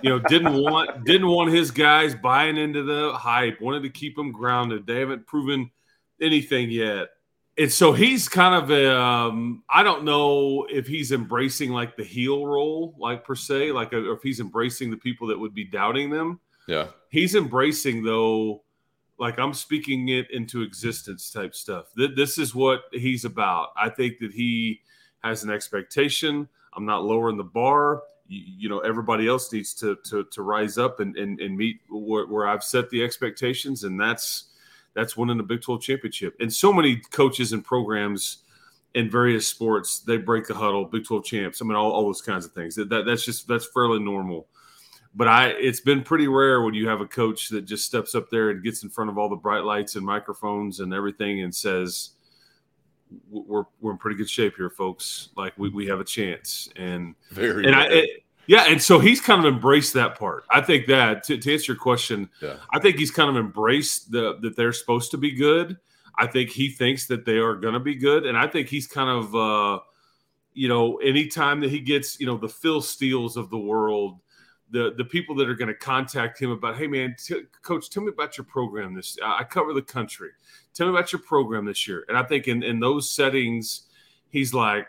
You 0.00 0.10
know 0.10 0.18
didn't 0.20 0.54
want 0.54 1.04
didn't 1.04 1.28
want 1.28 1.52
his 1.52 1.70
guys 1.70 2.14
buying 2.14 2.56
into 2.56 2.84
the 2.84 3.12
hype 3.12 3.60
wanted 3.60 3.82
to 3.82 3.90
keep 3.90 4.16
them 4.16 4.32
grounded. 4.32 4.86
They 4.86 5.00
haven't 5.00 5.26
proven 5.26 5.70
anything 6.20 6.70
yet 6.70 7.08
and 7.58 7.72
so 7.72 7.92
he's 7.92 8.28
kind 8.28 8.54
of 8.54 8.70
a, 8.70 8.98
um, 9.00 9.62
I 9.68 9.82
don't 9.82 10.04
know 10.04 10.66
if 10.70 10.86
he's 10.86 11.12
embracing 11.12 11.70
like 11.70 11.96
the 11.96 12.04
heel 12.04 12.46
role, 12.46 12.94
like 12.98 13.24
per 13.24 13.34
se, 13.34 13.72
like 13.72 13.92
a, 13.92 13.98
or 13.98 14.14
if 14.14 14.22
he's 14.22 14.40
embracing 14.40 14.90
the 14.90 14.96
people 14.96 15.26
that 15.28 15.38
would 15.38 15.54
be 15.54 15.64
doubting 15.64 16.10
them. 16.10 16.40
Yeah, 16.68 16.88
he's 17.08 17.34
embracing 17.34 18.02
though 18.02 18.62
like 19.18 19.38
I'm 19.38 19.54
speaking 19.54 20.08
it 20.08 20.30
into 20.30 20.62
existence 20.62 21.30
type 21.30 21.54
stuff. 21.54 21.86
This 21.96 22.38
is 22.38 22.54
what 22.54 22.82
he's 22.92 23.24
about. 23.24 23.68
I 23.76 23.88
think 23.88 24.18
that 24.18 24.32
he 24.32 24.80
has 25.22 25.42
an 25.42 25.50
expectation. 25.50 26.48
I'm 26.74 26.84
not 26.84 27.04
lowering 27.04 27.36
the 27.36 27.44
bar. 27.44 28.02
You, 28.28 28.42
you 28.44 28.68
know, 28.68 28.80
everybody 28.80 29.26
else 29.26 29.52
needs 29.52 29.72
to 29.74 29.96
to, 30.10 30.24
to 30.24 30.42
rise 30.42 30.78
up 30.78 31.00
and, 31.00 31.16
and, 31.16 31.40
and 31.40 31.56
meet 31.56 31.80
where, 31.88 32.26
where, 32.26 32.46
I've 32.46 32.64
set 32.64 32.90
the 32.90 33.02
expectations, 33.02 33.84
and 33.84 33.98
that's 33.98 34.48
that's 34.96 35.16
winning 35.16 35.36
the 35.36 35.44
Big 35.44 35.62
12 35.62 35.80
championship. 35.80 36.34
And 36.40 36.52
so 36.52 36.72
many 36.72 36.96
coaches 36.96 37.52
and 37.52 37.64
programs 37.64 38.38
in 38.94 39.08
various 39.10 39.46
sports 39.46 40.00
they 40.00 40.16
break 40.16 40.48
the 40.48 40.54
huddle, 40.54 40.86
Big 40.86 41.04
12 41.04 41.24
champs. 41.24 41.62
I 41.62 41.64
mean, 41.64 41.76
all, 41.76 41.92
all 41.92 42.06
those 42.06 42.22
kinds 42.22 42.44
of 42.44 42.52
things. 42.52 42.74
That, 42.74 42.88
that 42.88 43.06
that's 43.06 43.24
just 43.24 43.46
that's 43.46 43.66
fairly 43.66 44.00
normal 44.00 44.48
but 45.16 45.28
I 45.28 45.48
it's 45.48 45.80
been 45.80 46.02
pretty 46.02 46.28
rare 46.28 46.60
when 46.60 46.74
you 46.74 46.86
have 46.88 47.00
a 47.00 47.06
coach 47.06 47.48
that 47.48 47.62
just 47.62 47.86
steps 47.86 48.14
up 48.14 48.30
there 48.30 48.50
and 48.50 48.62
gets 48.62 48.84
in 48.84 48.90
front 48.90 49.10
of 49.10 49.18
all 49.18 49.28
the 49.28 49.36
bright 49.36 49.64
lights 49.64 49.96
and 49.96 50.04
microphones 50.04 50.80
and 50.80 50.92
everything 50.92 51.42
and 51.42 51.52
says 51.52 52.10
we're 53.30 53.64
we're 53.80 53.92
in 53.92 53.98
pretty 53.98 54.16
good 54.16 54.28
shape 54.28 54.54
here 54.56 54.68
folks 54.68 55.30
like 55.36 55.54
we, 55.56 55.70
we 55.70 55.86
have 55.86 56.00
a 56.00 56.04
chance 56.04 56.68
and 56.76 57.14
very 57.30 57.66
and 57.66 57.74
I 57.74 57.86
it, 57.86 58.10
yeah 58.46 58.64
and 58.68 58.82
so 58.82 58.98
he's 58.98 59.20
kind 59.20 59.44
of 59.44 59.52
embraced 59.52 59.94
that 59.94 60.18
part 60.18 60.44
I 60.50 60.60
think 60.60 60.86
that 60.86 61.24
to, 61.24 61.38
to 61.38 61.52
answer 61.52 61.72
your 61.72 61.80
question 61.80 62.28
yeah. 62.40 62.56
I 62.70 62.78
think 62.78 62.96
he's 62.96 63.10
kind 63.10 63.30
of 63.30 63.36
embraced 63.36 64.10
the 64.10 64.38
that 64.42 64.56
they're 64.56 64.72
supposed 64.72 65.10
to 65.12 65.18
be 65.18 65.32
good 65.32 65.76
I 66.18 66.26
think 66.26 66.50
he 66.50 66.70
thinks 66.70 67.06
that 67.06 67.24
they 67.24 67.38
are 67.38 67.54
going 67.54 67.74
to 67.74 67.80
be 67.80 67.94
good 67.94 68.26
and 68.26 68.36
I 68.36 68.46
think 68.46 68.68
he's 68.68 68.86
kind 68.86 69.10
of 69.10 69.34
uh 69.34 69.80
you 70.54 70.68
know 70.68 70.96
anytime 70.96 71.60
that 71.60 71.70
he 71.70 71.80
gets 71.80 72.18
you 72.20 72.26
know 72.26 72.36
the 72.36 72.48
Phil 72.48 72.80
Steeles 72.80 73.36
of 73.36 73.50
the 73.50 73.58
world 73.58 74.20
the 74.70 74.94
the 74.96 75.04
people 75.04 75.34
that 75.36 75.48
are 75.48 75.54
going 75.54 75.68
to 75.68 75.74
contact 75.74 76.40
him 76.40 76.50
about, 76.50 76.76
hey 76.76 76.86
man, 76.86 77.14
t- 77.18 77.42
coach, 77.62 77.90
tell 77.90 78.02
me 78.02 78.10
about 78.10 78.36
your 78.36 78.44
program 78.44 78.94
this. 78.94 79.16
I 79.22 79.44
cover 79.44 79.72
the 79.72 79.82
country. 79.82 80.30
Tell 80.74 80.86
me 80.86 80.92
about 80.92 81.12
your 81.12 81.22
program 81.22 81.64
this 81.64 81.86
year. 81.86 82.04
And 82.08 82.18
I 82.18 82.22
think 82.22 82.48
in 82.48 82.62
in 82.62 82.80
those 82.80 83.08
settings, 83.08 83.82
he's 84.28 84.52
like, 84.52 84.86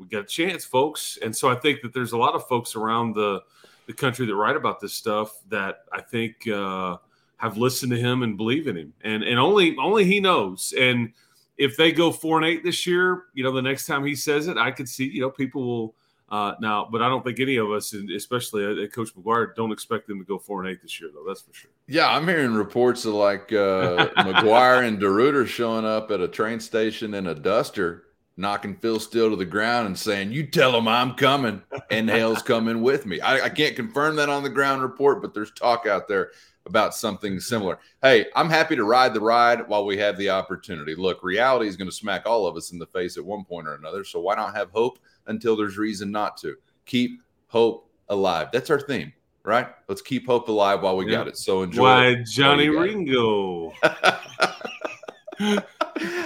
we 0.00 0.06
got 0.06 0.22
a 0.22 0.26
chance, 0.26 0.64
folks. 0.64 1.18
And 1.22 1.36
so 1.36 1.50
I 1.50 1.54
think 1.54 1.82
that 1.82 1.92
there's 1.92 2.12
a 2.12 2.16
lot 2.16 2.34
of 2.34 2.48
folks 2.48 2.74
around 2.74 3.14
the 3.14 3.42
the 3.86 3.92
country 3.92 4.24
that 4.26 4.34
write 4.34 4.56
about 4.56 4.80
this 4.80 4.94
stuff 4.94 5.32
that 5.48 5.84
I 5.92 6.00
think 6.00 6.46
uh, 6.48 6.96
have 7.36 7.56
listened 7.56 7.92
to 7.92 7.98
him 7.98 8.22
and 8.22 8.36
believe 8.36 8.66
in 8.66 8.76
him. 8.76 8.94
And 9.02 9.22
and 9.22 9.38
only 9.38 9.76
only 9.78 10.04
he 10.04 10.18
knows. 10.18 10.72
And 10.76 11.12
if 11.58 11.76
they 11.76 11.92
go 11.92 12.10
four 12.10 12.38
and 12.38 12.46
eight 12.46 12.64
this 12.64 12.86
year, 12.86 13.24
you 13.34 13.44
know, 13.44 13.52
the 13.52 13.62
next 13.62 13.86
time 13.86 14.04
he 14.04 14.14
says 14.14 14.48
it, 14.48 14.56
I 14.56 14.70
could 14.70 14.88
see, 14.88 15.04
you 15.04 15.20
know, 15.20 15.30
people 15.30 15.66
will 15.66 15.94
uh, 16.30 16.54
now, 16.60 16.88
but 16.90 17.02
I 17.02 17.08
don't 17.08 17.24
think 17.24 17.40
any 17.40 17.56
of 17.56 17.70
us, 17.72 17.92
especially 17.92 18.64
uh, 18.64 18.86
Coach 18.86 19.14
McGuire, 19.16 19.54
don't 19.56 19.72
expect 19.72 20.06
them 20.06 20.20
to 20.20 20.24
go 20.24 20.38
four 20.38 20.62
and 20.62 20.70
eight 20.70 20.80
this 20.80 21.00
year, 21.00 21.10
though. 21.12 21.24
That's 21.26 21.40
for 21.40 21.52
sure. 21.52 21.72
Yeah, 21.88 22.08
I'm 22.08 22.26
hearing 22.26 22.54
reports 22.54 23.04
of 23.04 23.14
like 23.14 23.52
uh, 23.52 24.08
McGuire 24.18 24.86
and 24.86 25.00
DeRuyter 25.00 25.46
showing 25.46 25.84
up 25.84 26.12
at 26.12 26.20
a 26.20 26.28
train 26.28 26.60
station 26.60 27.14
in 27.14 27.26
a 27.26 27.34
duster, 27.34 28.04
knocking 28.40 28.74
Phil 28.76 28.98
Steele 28.98 29.30
to 29.30 29.36
the 29.36 29.44
ground 29.44 29.86
and 29.86 29.98
saying, 29.98 30.32
"You 30.32 30.46
tell 30.46 30.76
him 30.76 30.88
I'm 30.88 31.14
coming, 31.14 31.62
and 31.90 32.08
Hale's 32.10 32.42
coming 32.42 32.82
with 32.82 33.06
me." 33.06 33.20
I, 33.20 33.46
I 33.46 33.48
can't 33.48 33.76
confirm 33.76 34.16
that 34.16 34.28
on 34.28 34.42
the 34.42 34.48
ground 34.50 34.82
report, 34.82 35.22
but 35.22 35.34
there's 35.34 35.52
talk 35.52 35.86
out 35.86 36.08
there 36.08 36.30
about 36.66 36.94
something 36.94 37.40
similar. 37.40 37.78
Hey, 38.02 38.26
I'm 38.36 38.50
happy 38.50 38.76
to 38.76 38.84
ride 38.84 39.14
the 39.14 39.20
ride 39.20 39.66
while 39.68 39.84
we 39.86 39.96
have 39.98 40.16
the 40.18 40.30
opportunity. 40.30 40.94
Look, 40.94 41.22
reality 41.22 41.66
is 41.68 41.76
going 41.76 41.88
to 41.90 41.94
smack 41.96 42.26
all 42.26 42.46
of 42.46 42.56
us 42.56 42.72
in 42.72 42.78
the 42.78 42.86
face 42.86 43.16
at 43.16 43.24
one 43.24 43.44
point 43.44 43.66
or 43.68 43.74
another. 43.74 44.04
So 44.04 44.20
why 44.20 44.34
not 44.36 44.54
have 44.56 44.70
hope? 44.70 44.98
until 45.26 45.54
there's 45.56 45.76
reason 45.78 46.10
not 46.10 46.36
to. 46.38 46.56
Keep 46.86 47.20
hope 47.46 47.88
alive. 48.08 48.48
That's 48.52 48.68
our 48.68 48.80
theme, 48.80 49.12
right? 49.44 49.68
Let's 49.88 50.02
keep 50.02 50.26
hope 50.26 50.48
alive 50.48 50.82
while 50.82 50.96
we 50.96 51.04
Yeah. 51.06 51.18
got 51.18 51.28
it. 51.28 51.36
So 51.36 51.62
enjoy. 51.62 51.82
Why 51.82 52.16
Johnny 52.24 52.68
Ringo? 52.68 53.72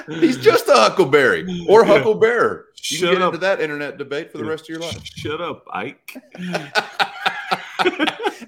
He's 0.09 0.37
just 0.37 0.69
a 0.69 0.75
Huckleberry 0.75 1.43
or 1.69 1.85
Hucklebearer. 1.85 2.65
You 2.91 2.97
Shut 2.99 3.09
can 3.11 3.19
get 3.19 3.23
up. 3.23 3.35
into 3.35 3.47
that 3.47 3.61
internet 3.61 3.97
debate 3.99 4.31
for 4.31 4.39
the 4.39 4.45
rest 4.45 4.65
of 4.65 4.69
your 4.69 4.81
life. 4.81 5.05
Shut 5.05 5.41
up, 5.41 5.65
Ike. 5.73 6.17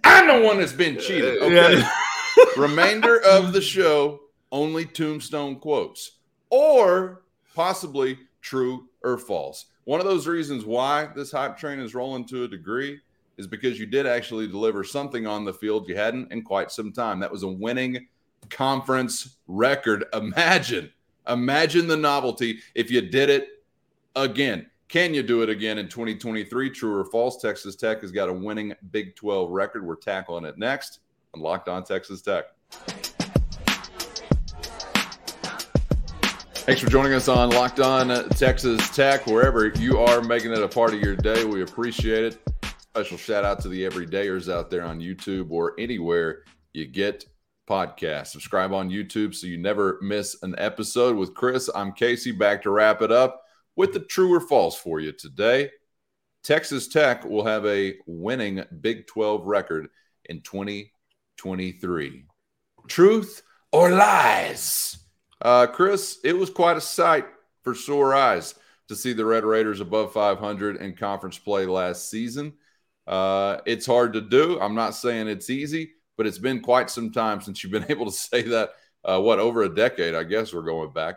I'm 0.04 0.26
the 0.26 0.40
one 0.46 0.58
that's 0.58 0.72
been 0.72 0.98
cheated. 0.98 1.42
Okay. 1.42 1.78
Yeah. 1.78 1.90
Remainder 2.56 3.20
of 3.22 3.52
the 3.52 3.60
show, 3.62 4.20
only 4.52 4.84
tombstone 4.84 5.56
quotes, 5.56 6.18
or 6.50 7.22
possibly 7.54 8.18
true 8.42 8.88
or 9.02 9.16
false. 9.18 9.66
One 9.84 10.00
of 10.00 10.06
those 10.06 10.26
reasons 10.26 10.64
why 10.64 11.08
this 11.14 11.32
hype 11.32 11.56
train 11.56 11.78
is 11.78 11.94
rolling 11.94 12.26
to 12.26 12.44
a 12.44 12.48
degree 12.48 13.00
is 13.38 13.46
because 13.46 13.78
you 13.78 13.86
did 13.86 14.06
actually 14.06 14.46
deliver 14.48 14.82
something 14.84 15.26
on 15.26 15.44
the 15.44 15.52
field 15.52 15.88
you 15.88 15.96
hadn't 15.96 16.32
in 16.32 16.42
quite 16.42 16.70
some 16.70 16.92
time. 16.92 17.20
That 17.20 17.30
was 17.32 17.42
a 17.42 17.48
winning 17.48 18.06
conference 18.50 19.36
record. 19.46 20.04
Imagine, 20.12 20.90
imagine 21.28 21.86
the 21.86 21.96
novelty 21.96 22.60
if 22.74 22.90
you 22.90 23.00
did 23.00 23.30
it 23.30 23.62
again. 24.14 24.66
Can 24.88 25.14
you 25.14 25.22
do 25.22 25.42
it 25.42 25.48
again 25.48 25.78
in 25.78 25.88
2023? 25.88 26.70
True 26.70 26.94
or 26.94 27.04
false? 27.06 27.42
Texas 27.42 27.74
Tech 27.74 28.02
has 28.02 28.12
got 28.12 28.28
a 28.28 28.32
winning 28.32 28.72
Big 28.92 29.16
12 29.16 29.50
record. 29.50 29.84
We're 29.84 29.96
tackling 29.96 30.44
it 30.44 30.58
next 30.58 31.00
on 31.34 31.40
Locked 31.40 31.68
On 31.68 31.82
Texas 31.82 32.22
Tech. 32.22 32.44
Thanks 36.54 36.80
for 36.80 36.88
joining 36.88 37.12
us 37.12 37.28
on 37.28 37.50
Locked 37.50 37.80
On 37.80 38.28
Texas 38.30 38.88
Tech, 38.90 39.26
wherever 39.26 39.68
you 39.68 39.98
are 39.98 40.20
making 40.22 40.52
it 40.52 40.62
a 40.62 40.68
part 40.68 40.94
of 40.94 41.00
your 41.00 41.14
day. 41.14 41.44
We 41.44 41.62
appreciate 41.62 42.24
it. 42.24 42.38
Special 42.78 43.18
shout 43.18 43.44
out 43.44 43.60
to 43.62 43.68
the 43.68 43.82
everydayers 43.82 44.52
out 44.52 44.70
there 44.70 44.84
on 44.84 45.00
YouTube 45.00 45.50
or 45.50 45.74
anywhere 45.78 46.42
you 46.72 46.86
get 46.86 47.26
podcasts. 47.66 48.28
Subscribe 48.28 48.72
on 48.72 48.90
YouTube 48.90 49.34
so 49.34 49.46
you 49.46 49.58
never 49.58 49.98
miss 50.02 50.36
an 50.42 50.54
episode. 50.58 51.16
With 51.16 51.34
Chris, 51.34 51.68
I'm 51.74 51.92
Casey, 51.92 52.32
back 52.32 52.62
to 52.62 52.70
wrap 52.70 53.02
it 53.02 53.12
up 53.12 53.42
with 53.74 53.92
the 53.92 54.00
true 54.00 54.32
or 54.32 54.40
false 54.40 54.76
for 54.76 55.00
you 55.00 55.12
today. 55.12 55.70
Texas 56.42 56.88
Tech 56.88 57.24
will 57.24 57.44
have 57.44 57.66
a 57.66 57.94
winning 58.06 58.64
Big 58.80 59.06
12 59.06 59.46
record 59.46 59.88
in 60.26 60.40
2023. 60.42 62.24
Truth 62.86 63.42
or 63.72 63.90
lies? 63.90 64.98
Uh, 65.42 65.66
Chris, 65.66 66.18
it 66.24 66.32
was 66.32 66.50
quite 66.50 66.76
a 66.76 66.80
sight 66.80 67.26
for 67.62 67.74
sore 67.74 68.14
eyes 68.14 68.54
to 68.88 68.96
see 68.96 69.12
the 69.12 69.24
Red 69.24 69.44
Raiders 69.44 69.80
above 69.80 70.12
500 70.12 70.76
in 70.76 70.94
conference 70.94 71.38
play 71.38 71.66
last 71.66 72.08
season. 72.08 72.54
Uh, 73.06 73.58
it's 73.66 73.86
hard 73.86 74.12
to 74.14 74.20
do. 74.20 74.60
I'm 74.60 74.74
not 74.74 74.94
saying 74.94 75.28
it's 75.28 75.50
easy, 75.50 75.92
but 76.16 76.26
it's 76.26 76.38
been 76.38 76.60
quite 76.60 76.90
some 76.90 77.12
time 77.12 77.40
since 77.40 77.62
you've 77.62 77.72
been 77.72 77.86
able 77.90 78.06
to 78.06 78.12
say 78.12 78.42
that. 78.42 78.70
Uh, 79.04 79.20
what 79.20 79.38
over 79.38 79.62
a 79.62 79.74
decade? 79.74 80.14
I 80.14 80.24
guess 80.24 80.52
we're 80.52 80.62
going 80.62 80.92
back. 80.92 81.16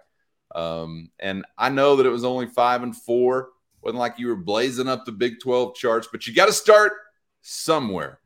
Um, 0.53 1.09
and 1.19 1.45
I 1.57 1.69
know 1.69 1.95
that 1.95 2.05
it 2.05 2.12
was 2.12 2.23
only 2.23 2.47
five 2.47 2.83
and 2.83 2.95
four. 2.95 3.49
wasn't 3.81 3.99
like 3.99 4.19
you 4.19 4.27
were 4.27 4.35
blazing 4.35 4.88
up 4.88 5.05
the 5.05 5.12
Big 5.12 5.39
12 5.41 5.75
charts, 5.75 6.07
but 6.12 6.27
you 6.27 6.33
got 6.33 6.47
to 6.47 6.53
start 6.53 6.93
somewhere. 7.41 8.19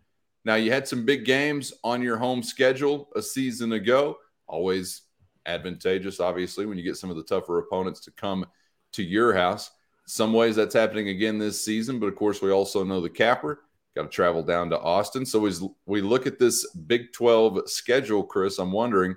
Now 0.46 0.56
you 0.56 0.72
had 0.72 0.88
some 0.88 1.06
big 1.06 1.26
games 1.26 1.72
on 1.84 2.02
your 2.02 2.18
home 2.18 2.44
schedule 2.44 3.10
a 3.16 3.22
season 3.22 3.72
ago. 3.72 4.18
Always 4.48 5.04
advantageous, 5.46 6.20
obviously, 6.20 6.66
when 6.66 6.78
you 6.78 6.84
get 6.84 6.98
some 6.98 7.10
of 7.10 7.16
the 7.16 7.24
tougher 7.24 7.60
opponents 7.60 8.02
to 8.02 8.12
come 8.12 8.46
to 8.94 9.04
your 9.04 9.34
house. 9.34 9.72
Some 10.06 10.34
ways 10.34 10.58
that's 10.58 10.76
happening 10.76 11.08
again 11.08 11.40
this 11.40 11.64
season, 11.64 12.00
but 12.00 12.08
of 12.08 12.16
course, 12.16 12.42
we 12.42 12.52
also 12.52 12.84
know 12.84 13.00
the 13.00 13.10
capper 13.10 13.62
got 13.96 14.04
to 14.04 14.10
travel 14.10 14.44
down 14.44 14.70
to 14.72 14.80
Austin. 14.80 15.26
So 15.26 15.46
as 15.46 15.64
we 15.86 16.02
look 16.02 16.26
at 16.28 16.40
this 16.40 16.70
Big 16.72 17.14
12 17.14 17.70
schedule, 17.70 18.24
Chris, 18.24 18.60
I'm 18.60 18.72
wondering 18.72 19.16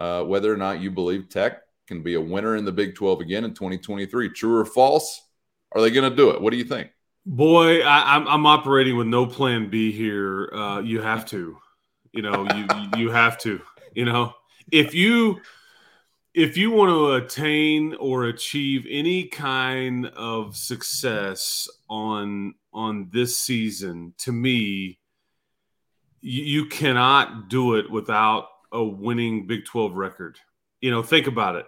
uh, 0.00 0.22
whether 0.24 0.52
or 0.52 0.56
not 0.56 0.80
you 0.80 0.90
believe 0.90 1.28
Tech 1.28 1.62
can 1.86 2.02
be 2.02 2.14
a 2.14 2.20
winner 2.20 2.56
in 2.56 2.64
the 2.64 2.72
Big 2.72 2.94
12 2.94 3.20
again 3.20 3.44
in 3.44 3.54
2023. 3.54 4.30
True 4.30 4.58
or 4.58 4.64
false? 4.64 5.22
Are 5.72 5.80
they 5.80 5.90
going 5.90 6.08
to 6.08 6.16
do 6.16 6.30
it? 6.30 6.40
What 6.40 6.50
do 6.50 6.56
you 6.56 6.64
think? 6.64 6.90
Boy, 7.26 7.82
I, 7.82 8.16
I'm 8.16 8.26
I'm 8.26 8.46
operating 8.46 8.96
with 8.96 9.06
no 9.06 9.26
plan 9.26 9.68
B 9.68 9.92
here. 9.92 10.48
Uh, 10.50 10.80
you 10.80 11.02
have 11.02 11.26
to, 11.26 11.58
you 12.12 12.22
know, 12.22 12.46
you 12.54 12.66
you 12.96 13.10
have 13.10 13.36
to, 13.40 13.60
you 13.92 14.06
know, 14.06 14.32
if 14.72 14.94
you 14.94 15.38
if 16.38 16.56
you 16.56 16.70
want 16.70 16.90
to 16.90 17.14
attain 17.14 17.96
or 17.98 18.26
achieve 18.26 18.86
any 18.88 19.24
kind 19.24 20.06
of 20.06 20.56
success 20.56 21.68
on 21.90 22.54
on 22.72 23.08
this 23.12 23.36
season, 23.36 24.14
to 24.18 24.30
me, 24.30 25.00
you, 26.20 26.44
you 26.44 26.66
cannot 26.66 27.48
do 27.48 27.74
it 27.74 27.90
without 27.90 28.46
a 28.70 28.84
winning 28.84 29.48
Big 29.48 29.64
12 29.64 29.94
record. 29.94 30.38
You 30.80 30.92
know, 30.92 31.02
think 31.02 31.26
about 31.26 31.56
it. 31.56 31.66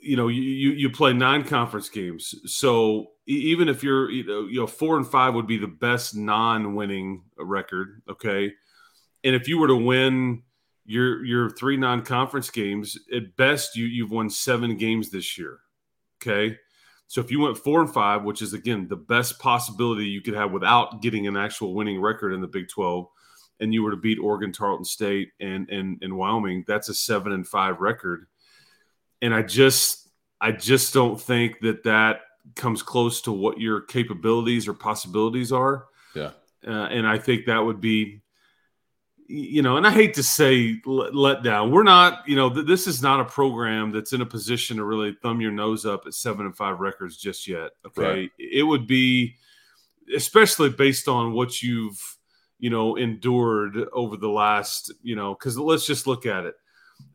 You 0.00 0.16
know, 0.16 0.28
you 0.28 0.70
you, 0.70 0.88
play 0.90 1.12
nine 1.12 1.42
conference 1.42 1.88
games, 1.88 2.32
so 2.44 3.10
even 3.26 3.68
if 3.68 3.82
you're 3.82 4.08
you 4.08 4.24
know, 4.24 4.46
you 4.46 4.60
know 4.60 4.68
four 4.68 4.98
and 4.98 5.06
five 5.06 5.34
would 5.34 5.48
be 5.48 5.58
the 5.58 5.66
best 5.66 6.14
non-winning 6.14 7.24
record. 7.36 8.02
Okay, 8.08 8.52
and 9.24 9.34
if 9.34 9.48
you 9.48 9.58
were 9.58 9.66
to 9.66 9.74
win 9.74 10.44
your 10.86 11.24
your 11.24 11.50
three 11.50 11.76
non-conference 11.76 12.50
games, 12.50 12.98
at 13.14 13.36
best 13.36 13.76
you 13.76 13.86
you've 13.86 14.10
won 14.10 14.30
seven 14.30 14.76
games 14.76 15.10
this 15.10 15.36
year. 15.36 15.58
Okay, 16.22 16.56
so 17.06 17.20
if 17.20 17.30
you 17.30 17.40
went 17.40 17.58
four 17.58 17.80
and 17.80 17.92
five, 17.92 18.24
which 18.24 18.42
is 18.42 18.54
again 18.54 18.88
the 18.88 18.96
best 18.96 19.38
possibility 19.38 20.06
you 20.06 20.22
could 20.22 20.34
have 20.34 20.52
without 20.52 21.02
getting 21.02 21.26
an 21.26 21.36
actual 21.36 21.74
winning 21.74 22.00
record 22.00 22.32
in 22.32 22.40
the 22.40 22.46
Big 22.46 22.68
Twelve, 22.68 23.08
and 23.60 23.74
you 23.74 23.82
were 23.82 23.90
to 23.90 23.96
beat 23.96 24.18
Oregon, 24.18 24.52
Tarleton 24.52 24.84
State, 24.84 25.30
and 25.40 25.68
and 25.70 25.98
and 26.02 26.16
Wyoming, 26.16 26.64
that's 26.66 26.88
a 26.88 26.94
seven 26.94 27.32
and 27.32 27.46
five 27.46 27.80
record. 27.80 28.26
And 29.22 29.34
I 29.34 29.42
just 29.42 30.08
I 30.40 30.52
just 30.52 30.92
don't 30.94 31.20
think 31.20 31.60
that 31.60 31.84
that 31.84 32.20
comes 32.54 32.82
close 32.82 33.22
to 33.22 33.32
what 33.32 33.58
your 33.58 33.80
capabilities 33.80 34.68
or 34.68 34.74
possibilities 34.74 35.50
are. 35.50 35.86
Yeah. 36.14 36.30
Uh, 36.66 36.86
and 36.90 37.06
I 37.06 37.18
think 37.18 37.46
that 37.46 37.58
would 37.58 37.80
be, 37.80 38.22
you 39.28 39.62
know, 39.62 39.76
and 39.76 39.86
I 39.86 39.90
hate 39.90 40.14
to 40.14 40.22
say 40.22 40.80
let, 40.84 41.14
let 41.14 41.42
down. 41.42 41.70
We're 41.70 41.82
not, 41.82 42.26
you 42.28 42.36
know, 42.36 42.48
th- 42.48 42.66
this 42.66 42.86
is 42.86 43.02
not 43.02 43.20
a 43.20 43.24
program 43.24 43.90
that's 43.90 44.12
in 44.12 44.20
a 44.20 44.26
position 44.26 44.76
to 44.76 44.84
really 44.84 45.16
thumb 45.20 45.40
your 45.40 45.50
nose 45.50 45.84
up 45.84 46.04
at 46.06 46.14
seven 46.14 46.46
and 46.46 46.56
five 46.56 46.78
records 46.78 47.16
just 47.16 47.48
yet. 47.48 47.72
Okay. 47.86 48.02
Right. 48.02 48.30
It 48.38 48.62
would 48.62 48.86
be, 48.86 49.34
especially 50.14 50.70
based 50.70 51.08
on 51.08 51.32
what 51.32 51.62
you've, 51.62 52.00
you 52.58 52.70
know, 52.70 52.96
endured 52.96 53.76
over 53.92 54.16
the 54.16 54.28
last, 54.28 54.92
you 55.02 55.16
know, 55.16 55.34
because 55.34 55.58
let's 55.58 55.86
just 55.86 56.06
look 56.06 56.24
at 56.24 56.44
it. 56.44 56.54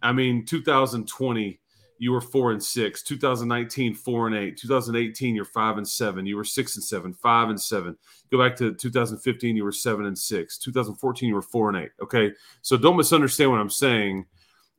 I 0.01 0.11
mean, 0.11 0.45
2020, 0.45 1.60
you 2.01 2.11
were 2.11 2.19
four 2.19 2.51
and 2.51 2.63
six. 2.63 3.03
2019, 3.03 3.93
four 3.93 4.25
and 4.25 4.35
eight. 4.35 4.57
2018, 4.57 5.35
you're 5.35 5.45
five 5.45 5.77
and 5.77 5.87
seven. 5.87 6.25
You 6.25 6.35
were 6.35 6.43
six 6.43 6.75
and 6.75 6.83
seven, 6.83 7.13
five 7.13 7.49
and 7.49 7.61
seven. 7.61 7.95
Go 8.31 8.39
back 8.39 8.55
to 8.55 8.73
2015, 8.73 9.55
you 9.55 9.63
were 9.63 9.71
seven 9.71 10.07
and 10.07 10.17
six. 10.17 10.57
2014, 10.57 11.29
you 11.29 11.35
were 11.35 11.43
four 11.43 11.69
and 11.69 11.77
eight. 11.77 11.91
Okay, 12.01 12.31
so 12.63 12.75
don't 12.75 12.97
misunderstand 12.97 13.51
what 13.51 13.59
I'm 13.59 13.69
saying. 13.69 14.25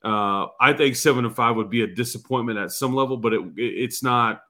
Uh, 0.04 0.48
I 0.60 0.72
think 0.72 0.96
seven 0.96 1.24
and 1.24 1.32
five 1.32 1.54
would 1.54 1.70
be 1.70 1.82
a 1.82 1.86
disappointment 1.86 2.58
at 2.58 2.72
some 2.72 2.92
level, 2.92 3.16
but 3.16 3.32
it, 3.34 3.40
it 3.56 3.62
it's 3.84 4.02
not 4.02 4.40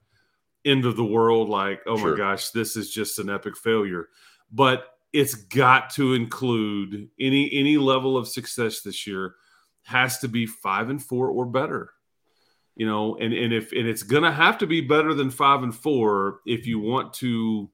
end 0.64 0.86
of 0.86 0.96
the 0.96 1.04
world. 1.04 1.50
Like, 1.50 1.82
oh 1.86 1.98
Sure. 1.98 2.12
my 2.12 2.16
gosh, 2.16 2.52
this 2.52 2.74
is 2.74 2.90
just 2.90 3.18
an 3.18 3.28
epic 3.28 3.54
failure. 3.58 4.08
But 4.50 4.86
it's 5.12 5.34
got 5.34 5.90
to 5.96 6.14
include 6.14 7.10
any 7.20 7.52
any 7.52 7.76
level 7.76 8.16
of 8.16 8.28
success 8.28 8.80
this 8.80 9.06
year 9.06 9.34
has 9.82 10.20
to 10.20 10.28
be 10.28 10.46
five 10.46 10.88
and 10.88 11.02
four 11.02 11.28
or 11.28 11.44
better 11.44 11.90
you 12.74 12.86
know 12.86 13.16
and 13.16 13.32
and 13.32 13.52
if 13.52 13.72
and 13.72 13.86
it's 13.86 14.02
gonna 14.02 14.32
have 14.32 14.58
to 14.58 14.66
be 14.66 14.80
better 14.80 15.14
than 15.14 15.30
five 15.30 15.62
and 15.62 15.74
four 15.74 16.40
if 16.46 16.66
you 16.66 16.78
want 16.80 17.12
to 17.14 17.70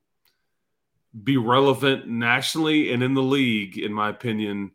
be 1.22 1.36
relevant 1.36 2.06
nationally 2.06 2.92
and 2.92 3.02
in 3.02 3.14
the 3.14 3.22
league 3.22 3.78
in 3.78 3.92
my 3.92 4.08
opinion 4.08 4.72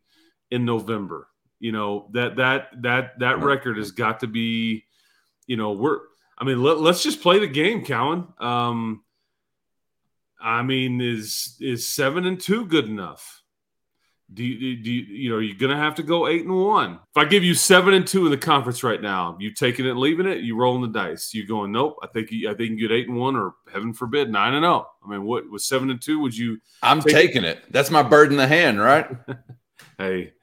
in 0.51 0.65
november. 0.65 1.27
You 1.59 1.71
know 1.71 2.09
that 2.13 2.37
that 2.37 2.69
that 2.81 3.19
that 3.19 3.39
record 3.39 3.77
has 3.77 3.91
got 3.91 4.19
to 4.21 4.27
be 4.27 4.85
you 5.47 5.55
know 5.55 5.71
we're 5.71 5.99
i 6.37 6.43
mean 6.43 6.61
let, 6.61 6.79
let's 6.79 7.03
just 7.03 7.21
play 7.21 7.39
the 7.39 7.47
game 7.47 7.85
cowan. 7.85 8.27
Um 8.39 9.03
i 10.41 10.61
mean 10.61 10.99
is 10.99 11.55
is 11.61 11.87
seven 11.87 12.25
and 12.25 12.39
two 12.39 12.65
good 12.65 12.85
enough 12.85 13.42
do 14.33 14.43
you, 14.43 14.77
do 14.77 14.91
you, 14.91 15.01
you 15.03 15.29
know, 15.29 15.39
you're 15.39 15.57
going 15.57 15.71
to 15.71 15.77
have 15.77 15.95
to 15.95 16.03
go 16.03 16.27
eight 16.27 16.45
and 16.45 16.55
one. 16.55 16.93
If 16.93 17.17
I 17.17 17.25
give 17.25 17.43
you 17.43 17.53
seven 17.53 17.93
and 17.93 18.05
two 18.05 18.25
in 18.25 18.31
the 18.31 18.37
conference 18.37 18.83
right 18.83 19.01
now, 19.01 19.37
you 19.39 19.53
taking 19.53 19.85
it 19.85 19.91
and 19.91 19.99
leaving 19.99 20.25
it, 20.25 20.39
you 20.39 20.55
rolling 20.55 20.81
the 20.81 20.87
dice. 20.87 21.33
You 21.33 21.45
going, 21.45 21.71
nope. 21.71 21.97
I 22.01 22.07
think 22.07 22.31
you, 22.31 22.49
I 22.49 22.53
think 22.53 22.71
you 22.71 22.87
get 22.87 22.93
eight 22.93 23.07
and 23.07 23.17
one, 23.17 23.35
or 23.35 23.53
heaven 23.71 23.93
forbid, 23.93 24.29
nine 24.29 24.53
and 24.53 24.63
zero. 24.63 24.87
I 25.05 25.09
mean, 25.09 25.23
what 25.23 25.49
was 25.49 25.67
seven 25.67 25.89
and 25.89 26.01
two? 26.01 26.19
Would 26.19 26.35
you? 26.35 26.59
I'm 26.81 27.01
taking 27.01 27.43
it. 27.43 27.63
That's 27.69 27.91
my 27.91 28.03
bird 28.03 28.31
in 28.31 28.37
the 28.37 28.47
hand, 28.47 28.79
right? 28.79 29.07
Hey, 29.97 30.33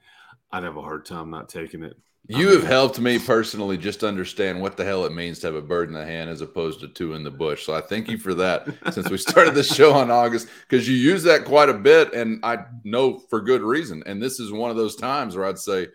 I'd 0.51 0.63
have 0.63 0.77
a 0.77 0.81
hard 0.81 1.05
time 1.05 1.29
not 1.29 1.49
taking 1.49 1.83
it. 1.83 1.97
You 2.27 2.49
have 2.49 2.63
helped 2.63 2.99
me 2.99 3.17
personally 3.17 3.77
just 3.77 4.03
understand 4.03 4.61
what 4.61 4.77
the 4.77 4.85
hell 4.85 5.05
it 5.05 5.11
means 5.11 5.39
to 5.39 5.47
have 5.47 5.55
a 5.55 5.61
bird 5.61 5.89
in 5.89 5.95
the 5.95 6.05
hand 6.05 6.29
as 6.29 6.41
opposed 6.41 6.79
to 6.81 6.87
two 6.87 7.13
in 7.13 7.23
the 7.23 7.31
bush. 7.31 7.65
So 7.65 7.73
I 7.73 7.81
thank 7.81 8.07
you 8.07 8.17
for 8.17 8.35
that 8.35 8.67
since 8.93 9.09
we 9.09 9.17
started 9.17 9.55
the 9.55 9.63
show 9.63 9.93
on 9.93 10.11
August 10.11 10.47
because 10.61 10.87
you 10.87 10.95
use 10.95 11.23
that 11.23 11.45
quite 11.45 11.69
a 11.69 11.73
bit 11.73 12.13
and 12.13 12.39
I 12.43 12.65
know 12.83 13.17
for 13.17 13.41
good 13.41 13.61
reason. 13.61 14.03
And 14.05 14.21
this 14.21 14.39
is 14.39 14.51
one 14.51 14.69
of 14.69 14.77
those 14.77 14.95
times 14.95 15.35
where 15.35 15.45
I'd 15.45 15.57
say, 15.57 15.87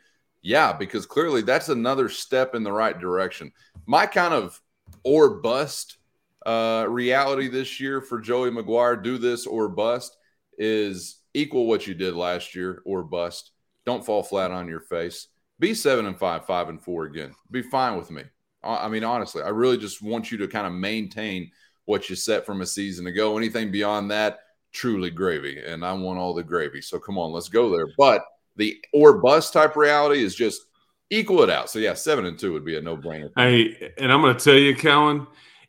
yeah, 0.43 0.73
because 0.73 1.07
clearly 1.07 1.43
that's 1.43 1.69
another 1.69 2.09
step 2.09 2.55
in 2.55 2.65
the 2.65 2.73
right 2.73 2.99
direction. 2.99 3.53
My 3.87 4.05
kind 4.05 4.35
of 4.35 4.61
or 5.05 5.31
bust 5.41 5.97
uh, 6.45 6.87
reality 6.89 7.49
this 7.49 7.81
year 7.81 8.01
for 8.01 8.21
Joey 8.21 8.51
McGuire, 8.51 9.01
do 9.01 9.17
this 9.17 9.47
or 9.47 9.69
bust, 9.69 10.17
is 10.59 11.19
equal 11.35 11.67
what 11.67 11.87
you 11.87 11.95
did 11.95 12.15
last 12.15 12.55
year 12.55 12.83
or 12.85 13.05
bust. 13.05 13.53
Don't 13.85 14.05
fall 14.05 14.25
flat 14.25 14.51
on 14.51 14.67
your 14.67 14.81
face 14.81 15.29
be 15.59 15.75
seven 15.75 16.07
and 16.07 16.19
five, 16.19 16.47
five 16.47 16.69
and 16.69 16.83
four 16.83 17.05
again. 17.05 17.35
Be 17.51 17.63
fine 17.63 17.97
with 17.97 18.11
me. 18.11 18.23
I 18.63 18.89
mean, 18.89 19.05
honestly, 19.05 19.43
I 19.43 19.51
really 19.51 19.79
just 19.79 20.03
want 20.03 20.31
you 20.31 20.39
to 20.39 20.49
kind 20.49 20.67
of 20.67 20.73
maintain 20.73 21.51
what 21.85 22.11
you 22.11 22.17
set 22.17 22.45
from 22.45 22.61
a 22.61 22.67
season 22.67 23.07
ago. 23.07 23.37
Anything 23.37 23.71
beyond 23.71 24.11
that, 24.11 24.41
truly 24.73 25.11
gravy. 25.11 25.63
And 25.65 25.85
I 25.85 25.93
want 25.93 26.19
all 26.19 26.35
the 26.35 26.43
gravy. 26.43 26.83
So 26.83 26.99
come 26.99 27.17
on, 27.17 27.33
let's 27.33 27.49
go 27.49 27.71
there. 27.71 27.87
But 27.97 28.25
the 28.57 28.77
or 28.93 29.19
bust 29.19 29.53
type 29.53 29.77
reality 29.77 30.23
is 30.23 30.35
just 30.35 30.63
equal 31.11 31.43
it 31.43 31.51
out. 31.51 31.71
So 31.71 31.79
yeah, 31.79 31.95
seven 31.95 32.27
and 32.27 32.39
two 32.39 32.53
would 32.53 32.65
be 32.65 32.77
a 32.77 32.81
no 32.81 32.97
brainer. 32.97 33.31
Hey, 33.37 33.93
and 33.99 34.13
I'm 34.13 34.21
going 34.21 34.37
to 34.37 34.45
tell 34.45 34.55
you, 34.55 34.75
Callan, 34.75 35.27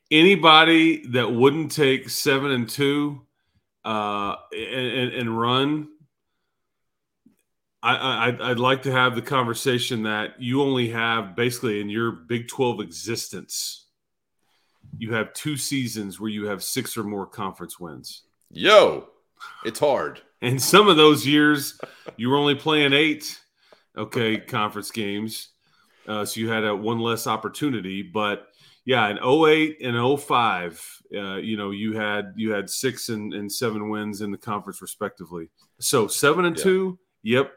anybody 0.10 1.06
that 1.08 1.32
wouldn't 1.32 1.72
take 1.72 2.10
seven 2.10 2.52
and 2.52 2.68
two 2.68 3.22
uh, 3.86 4.36
and, 4.52 5.14
and 5.14 5.40
run 5.40 5.90
I, 7.84 8.30
I 8.30 8.50
would 8.50 8.60
like 8.60 8.82
to 8.84 8.92
have 8.92 9.16
the 9.16 9.22
conversation 9.22 10.04
that 10.04 10.42
you 10.42 10.62
only 10.62 10.90
have 10.90 11.36
basically 11.36 11.80
in 11.80 11.90
your 11.90 12.12
Big 12.12 12.48
Twelve 12.48 12.80
existence, 12.80 13.86
you 14.98 15.14
have 15.14 15.34
two 15.34 15.58
seasons 15.58 16.20
where 16.20 16.30
you 16.30 16.46
have 16.48 16.64
six 16.64 16.98
or 16.98 17.04
more 17.04 17.28
conference 17.28 17.80
wins. 17.80 18.24
Yo, 18.50 19.08
it's 19.64 19.80
hard. 19.80 20.22
And 20.42 20.62
some 20.62 20.88
of 20.88 20.98
those 20.98 21.26
years, 21.26 21.80
you 22.16 22.30
were 22.30 22.38
only 22.38 22.56
playing 22.56 22.94
eight, 22.94 23.40
okay, 23.96 24.38
conference 24.38 24.92
games, 24.92 25.50
uh, 26.08 26.26
so 26.26 26.40
you 26.40 26.50
had 26.50 26.64
a 26.64 26.76
one 26.76 27.00
less 27.00 27.28
opportunity. 27.28 28.02
But 28.02 28.48
yeah, 28.86 29.08
in 29.10 29.18
08 29.18 29.82
and 29.82 30.20
05, 30.20 31.02
uh, 31.16 31.36
you 31.36 31.58
know, 31.58 31.72
you 31.72 31.94
had 31.94 32.34
you 32.36 32.52
had 32.52 32.70
six 32.70 33.10
and, 33.10 33.34
and 33.34 33.52
seven 33.52 33.90
wins 33.90 34.22
in 34.22 34.32
the 34.32 34.38
conference 34.38 34.82
respectively. 34.82 35.50
So 35.80 36.08
seven 36.08 36.46
and 36.46 36.58
yeah. 36.58 36.64
two, 36.64 37.00
yep 37.22 37.52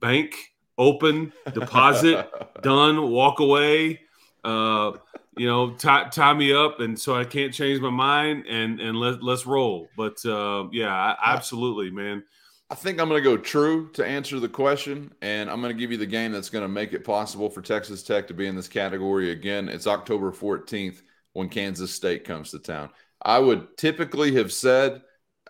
bank 0.00 0.34
open, 0.76 1.32
deposit 1.52 2.28
done, 2.62 3.10
walk 3.10 3.40
away. 3.40 4.00
Uh, 4.44 4.92
you 5.36 5.46
know, 5.46 5.74
tie, 5.74 6.08
tie 6.08 6.34
me 6.34 6.52
up, 6.52 6.80
and 6.80 6.98
so 6.98 7.14
I 7.14 7.24
can't 7.24 7.52
change 7.52 7.80
my 7.80 7.90
mind, 7.90 8.46
and 8.48 8.80
and 8.80 8.98
let 8.98 9.22
let's 9.22 9.46
roll. 9.46 9.88
But 9.96 10.24
uh, 10.24 10.68
yeah, 10.72 10.92
I, 10.92 11.16
absolutely, 11.34 11.90
man. 11.90 12.24
I 12.70 12.74
think 12.74 13.00
I'm 13.00 13.08
going 13.08 13.22
to 13.22 13.30
go 13.30 13.38
true 13.38 13.90
to 13.92 14.04
answer 14.04 14.38
the 14.40 14.48
question, 14.48 15.12
and 15.22 15.48
I'm 15.48 15.62
going 15.62 15.74
to 15.74 15.78
give 15.78 15.90
you 15.90 15.96
the 15.96 16.04
game 16.04 16.32
that's 16.32 16.50
going 16.50 16.64
to 16.64 16.68
make 16.68 16.92
it 16.92 17.02
possible 17.02 17.48
for 17.48 17.62
Texas 17.62 18.02
Tech 18.02 18.28
to 18.28 18.34
be 18.34 18.46
in 18.46 18.56
this 18.56 18.68
category 18.68 19.30
again. 19.30 19.70
It's 19.70 19.86
October 19.86 20.32
14th 20.32 21.00
when 21.32 21.48
Kansas 21.48 21.94
State 21.94 22.24
comes 22.24 22.50
to 22.50 22.58
town. 22.58 22.90
I 23.22 23.38
would 23.38 23.78
typically 23.78 24.34
have 24.34 24.52
said 24.52 25.00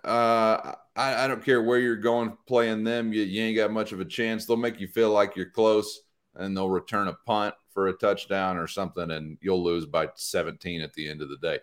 uh, 0.04 0.74
I, 0.98 1.24
I, 1.24 1.28
don't 1.28 1.44
care 1.44 1.62
where 1.62 1.78
you're 1.78 1.96
going 1.96 2.36
playing 2.46 2.82
them. 2.82 3.12
You, 3.12 3.22
you 3.22 3.42
ain't 3.42 3.56
got 3.56 3.70
much 3.70 3.92
of 3.92 4.00
a 4.00 4.04
chance. 4.04 4.44
They'll 4.44 4.56
make 4.56 4.80
you 4.80 4.88
feel 4.88 5.10
like 5.10 5.36
you're 5.36 5.50
close, 5.50 6.00
and 6.34 6.56
they'll 6.56 6.68
return 6.68 7.06
a 7.06 7.14
punt 7.24 7.54
for 7.72 7.86
a 7.86 7.92
touchdown 7.92 8.56
or 8.56 8.66
something, 8.66 9.12
and 9.12 9.38
you'll 9.40 9.62
lose 9.62 9.86
by 9.86 10.08
17 10.16 10.80
at 10.80 10.92
the 10.94 11.08
end 11.08 11.22
of 11.22 11.28
the 11.28 11.36
day. 11.36 11.60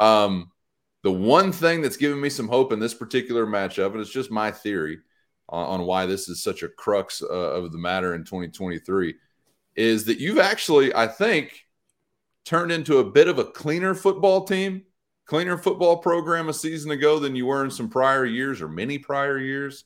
Um, 0.00 0.50
the 1.02 1.12
one 1.12 1.52
thing 1.52 1.82
that's 1.82 1.98
given 1.98 2.18
me 2.18 2.30
some 2.30 2.48
hope 2.48 2.72
in 2.72 2.80
this 2.80 2.94
particular 2.94 3.46
matchup, 3.46 3.92
and 3.92 4.00
it's 4.00 4.10
just 4.10 4.30
my 4.30 4.50
theory 4.50 4.98
on, 5.50 5.80
on 5.80 5.86
why 5.86 6.06
this 6.06 6.30
is 6.30 6.42
such 6.42 6.62
a 6.62 6.68
crux 6.68 7.22
uh, 7.22 7.26
of 7.26 7.72
the 7.72 7.78
matter 7.78 8.14
in 8.14 8.24
2023, 8.24 9.14
is 9.76 10.06
that 10.06 10.18
you've 10.18 10.38
actually, 10.38 10.94
I 10.94 11.06
think, 11.08 11.66
turned 12.46 12.72
into 12.72 12.98
a 12.98 13.10
bit 13.10 13.28
of 13.28 13.38
a 13.38 13.44
cleaner 13.44 13.94
football 13.94 14.44
team 14.44 14.84
cleaner 15.28 15.58
football 15.58 15.98
program 15.98 16.48
a 16.48 16.54
season 16.54 16.90
ago 16.90 17.18
than 17.18 17.36
you 17.36 17.46
were 17.46 17.62
in 17.62 17.70
some 17.70 17.88
prior 17.88 18.24
years 18.24 18.62
or 18.62 18.68
many 18.68 18.98
prior 18.98 19.38
years. 19.38 19.84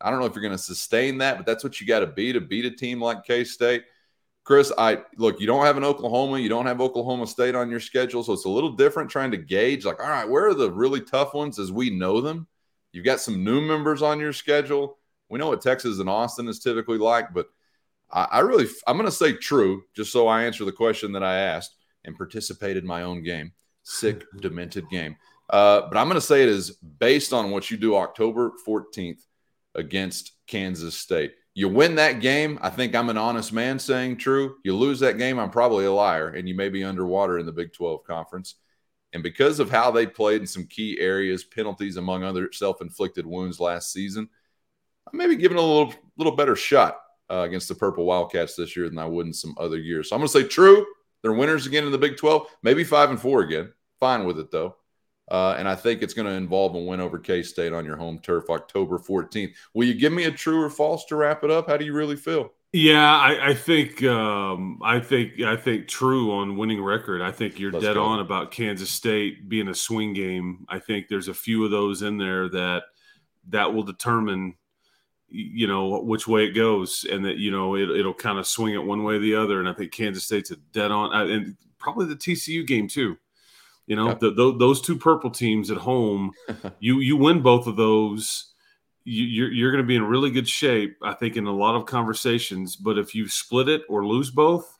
I 0.00 0.08
don't 0.08 0.20
know 0.20 0.26
if 0.26 0.34
you're 0.34 0.42
going 0.42 0.56
to 0.56 0.58
sustain 0.58 1.18
that, 1.18 1.36
but 1.36 1.46
that's 1.46 1.64
what 1.64 1.80
you 1.80 1.86
got 1.86 2.00
to 2.00 2.06
be 2.06 2.32
to 2.32 2.40
beat 2.40 2.64
a 2.64 2.70
team 2.70 3.02
like 3.02 3.24
K 3.24 3.44
State. 3.44 3.84
Chris, 4.44 4.72
I 4.78 5.02
look, 5.16 5.40
you 5.40 5.46
don't 5.46 5.64
have 5.64 5.76
an 5.76 5.84
Oklahoma, 5.84 6.38
you 6.38 6.48
don't 6.48 6.66
have 6.66 6.80
Oklahoma 6.80 7.26
State 7.26 7.54
on 7.54 7.70
your 7.70 7.80
schedule, 7.80 8.22
so 8.22 8.34
it's 8.34 8.44
a 8.44 8.50
little 8.50 8.72
different 8.72 9.10
trying 9.10 9.32
to 9.32 9.36
gauge 9.36 9.84
like, 9.84 10.00
all 10.00 10.08
right, 10.08 10.28
where 10.28 10.46
are 10.46 10.54
the 10.54 10.70
really 10.70 11.00
tough 11.00 11.34
ones 11.34 11.58
as 11.58 11.72
we 11.72 11.90
know 11.90 12.20
them? 12.20 12.46
You've 12.92 13.06
got 13.06 13.20
some 13.20 13.42
new 13.42 13.60
members 13.60 14.00
on 14.00 14.20
your 14.20 14.32
schedule. 14.32 14.98
We 15.28 15.38
know 15.38 15.48
what 15.48 15.62
Texas 15.62 15.98
and 15.98 16.08
Austin 16.08 16.46
is 16.46 16.60
typically 16.60 16.98
like, 16.98 17.32
but 17.32 17.48
I, 18.12 18.24
I 18.24 18.40
really, 18.40 18.66
I'm 18.86 18.96
going 18.96 19.08
to 19.08 19.12
say 19.12 19.32
true, 19.32 19.82
just 19.96 20.12
so 20.12 20.28
I 20.28 20.44
answer 20.44 20.64
the 20.64 20.72
question 20.72 21.12
that 21.12 21.24
I 21.24 21.38
asked 21.38 21.74
and 22.04 22.16
participated 22.16 22.84
in 22.84 22.88
my 22.88 23.02
own 23.02 23.22
game 23.22 23.52
sick, 23.84 24.24
demented 24.40 24.88
game. 24.90 25.16
Uh, 25.48 25.82
but 25.88 25.96
I'm 25.96 26.08
going 26.08 26.20
to 26.20 26.26
say 26.26 26.42
it 26.42 26.48
is 26.48 26.72
based 26.72 27.32
on 27.32 27.50
what 27.50 27.70
you 27.70 27.76
do 27.76 27.96
October 27.96 28.52
14th 28.66 29.20
against 29.74 30.32
Kansas 30.46 30.96
State. 30.96 31.34
You 31.54 31.68
win 31.68 31.94
that 31.96 32.20
game, 32.20 32.58
I 32.62 32.70
think 32.70 32.96
I'm 32.96 33.10
an 33.10 33.16
honest 33.16 33.52
man 33.52 33.78
saying 33.78 34.16
true. 34.16 34.56
You 34.64 34.74
lose 34.74 34.98
that 35.00 35.18
game, 35.18 35.38
I'm 35.38 35.50
probably 35.50 35.84
a 35.84 35.92
liar, 35.92 36.30
and 36.30 36.48
you 36.48 36.54
may 36.54 36.68
be 36.68 36.82
underwater 36.82 37.38
in 37.38 37.46
the 37.46 37.52
Big 37.52 37.72
12 37.72 38.02
conference. 38.04 38.56
And 39.12 39.22
because 39.22 39.60
of 39.60 39.70
how 39.70 39.92
they 39.92 40.06
played 40.06 40.40
in 40.40 40.46
some 40.48 40.66
key 40.66 40.98
areas, 40.98 41.44
penalties 41.44 41.96
among 41.96 42.24
other 42.24 42.50
self-inflicted 42.52 43.24
wounds 43.24 43.60
last 43.60 43.92
season, 43.92 44.28
I 45.06 45.16
may 45.16 45.28
be 45.28 45.36
giving 45.36 45.58
a 45.58 45.60
little 45.60 45.94
little 46.16 46.34
better 46.34 46.56
shot 46.56 46.98
uh, 47.30 47.42
against 47.46 47.68
the 47.68 47.76
Purple 47.76 48.04
Wildcats 48.04 48.56
this 48.56 48.76
year 48.76 48.88
than 48.88 48.98
I 48.98 49.06
would 49.06 49.26
in 49.26 49.32
some 49.32 49.54
other 49.58 49.78
years. 49.78 50.08
So 50.08 50.16
I'm 50.16 50.20
going 50.20 50.28
to 50.28 50.32
say 50.32 50.48
true. 50.48 50.84
They're 51.24 51.32
winners 51.32 51.66
again 51.66 51.86
in 51.86 51.90
the 51.90 51.96
Big 51.96 52.18
12, 52.18 52.48
maybe 52.62 52.84
five 52.84 53.08
and 53.08 53.18
four 53.18 53.40
again. 53.40 53.72
Fine 53.98 54.26
with 54.26 54.38
it 54.38 54.50
though. 54.50 54.76
Uh, 55.30 55.54
and 55.58 55.66
I 55.66 55.74
think 55.74 56.02
it's 56.02 56.12
going 56.12 56.26
to 56.26 56.34
involve 56.34 56.74
a 56.74 56.78
win 56.78 57.00
over 57.00 57.18
K 57.18 57.42
State 57.42 57.72
on 57.72 57.86
your 57.86 57.96
home 57.96 58.18
turf 58.18 58.50
October 58.50 58.98
14th. 58.98 59.54
Will 59.72 59.86
you 59.86 59.94
give 59.94 60.12
me 60.12 60.24
a 60.24 60.30
true 60.30 60.62
or 60.62 60.68
false 60.68 61.06
to 61.06 61.16
wrap 61.16 61.42
it 61.42 61.50
up? 61.50 61.66
How 61.66 61.78
do 61.78 61.86
you 61.86 61.94
really 61.94 62.16
feel? 62.16 62.52
Yeah, 62.74 63.16
I, 63.16 63.50
I 63.50 63.54
think 63.54 64.02
um, 64.02 64.80
I 64.84 65.00
think 65.00 65.40
I 65.40 65.56
think 65.56 65.88
true 65.88 66.30
on 66.32 66.58
winning 66.58 66.82
record. 66.82 67.22
I 67.22 67.32
think 67.32 67.58
you're 67.58 67.72
Let's 67.72 67.86
dead 67.86 67.94
go. 67.94 68.04
on 68.04 68.20
about 68.20 68.50
Kansas 68.50 68.90
State 68.90 69.48
being 69.48 69.68
a 69.68 69.74
swing 69.74 70.12
game. 70.12 70.66
I 70.68 70.78
think 70.78 71.08
there's 71.08 71.28
a 71.28 71.34
few 71.34 71.64
of 71.64 71.70
those 71.70 72.02
in 72.02 72.18
there 72.18 72.50
that 72.50 72.82
that 73.48 73.72
will 73.72 73.84
determine 73.84 74.56
you 75.34 75.66
know 75.66 76.00
which 76.00 76.28
way 76.28 76.44
it 76.44 76.52
goes 76.52 77.04
and 77.10 77.24
that 77.24 77.38
you 77.38 77.50
know 77.50 77.74
it, 77.74 77.88
will 77.88 78.14
kind 78.14 78.38
of 78.38 78.46
swing 78.46 78.74
it 78.74 78.84
one 78.84 79.02
way 79.02 79.14
or 79.14 79.18
the 79.18 79.34
other 79.34 79.58
and 79.58 79.68
i 79.68 79.72
think 79.72 79.90
kansas 79.90 80.24
state's 80.24 80.50
a 80.50 80.56
dead 80.72 80.90
on 80.90 81.12
uh, 81.14 81.26
and 81.26 81.56
probably 81.78 82.06
the 82.06 82.16
tcu 82.16 82.66
game 82.66 82.88
too. 82.88 83.16
You 83.86 83.96
know 83.96 84.14
the, 84.14 84.30
the, 84.30 84.56
those 84.56 84.80
two 84.80 84.96
purple 84.96 85.30
teams 85.30 85.70
at 85.70 85.76
home 85.76 86.32
you 86.78 87.00
you 87.00 87.18
win 87.18 87.42
both 87.42 87.66
of 87.66 87.76
those 87.76 88.54
you, 89.04 89.24
you're, 89.24 89.52
you're 89.52 89.70
going 89.70 89.84
to 89.84 89.86
be 89.86 89.96
in 89.96 90.04
really 90.04 90.30
good 90.30 90.48
shape 90.48 90.96
i 91.02 91.12
think 91.12 91.36
in 91.36 91.46
a 91.46 91.52
lot 91.52 91.74
of 91.74 91.84
conversations 91.84 92.76
but 92.76 92.96
if 92.96 93.14
you 93.14 93.28
split 93.28 93.68
it 93.68 93.82
or 93.90 94.06
lose 94.06 94.30
both 94.30 94.74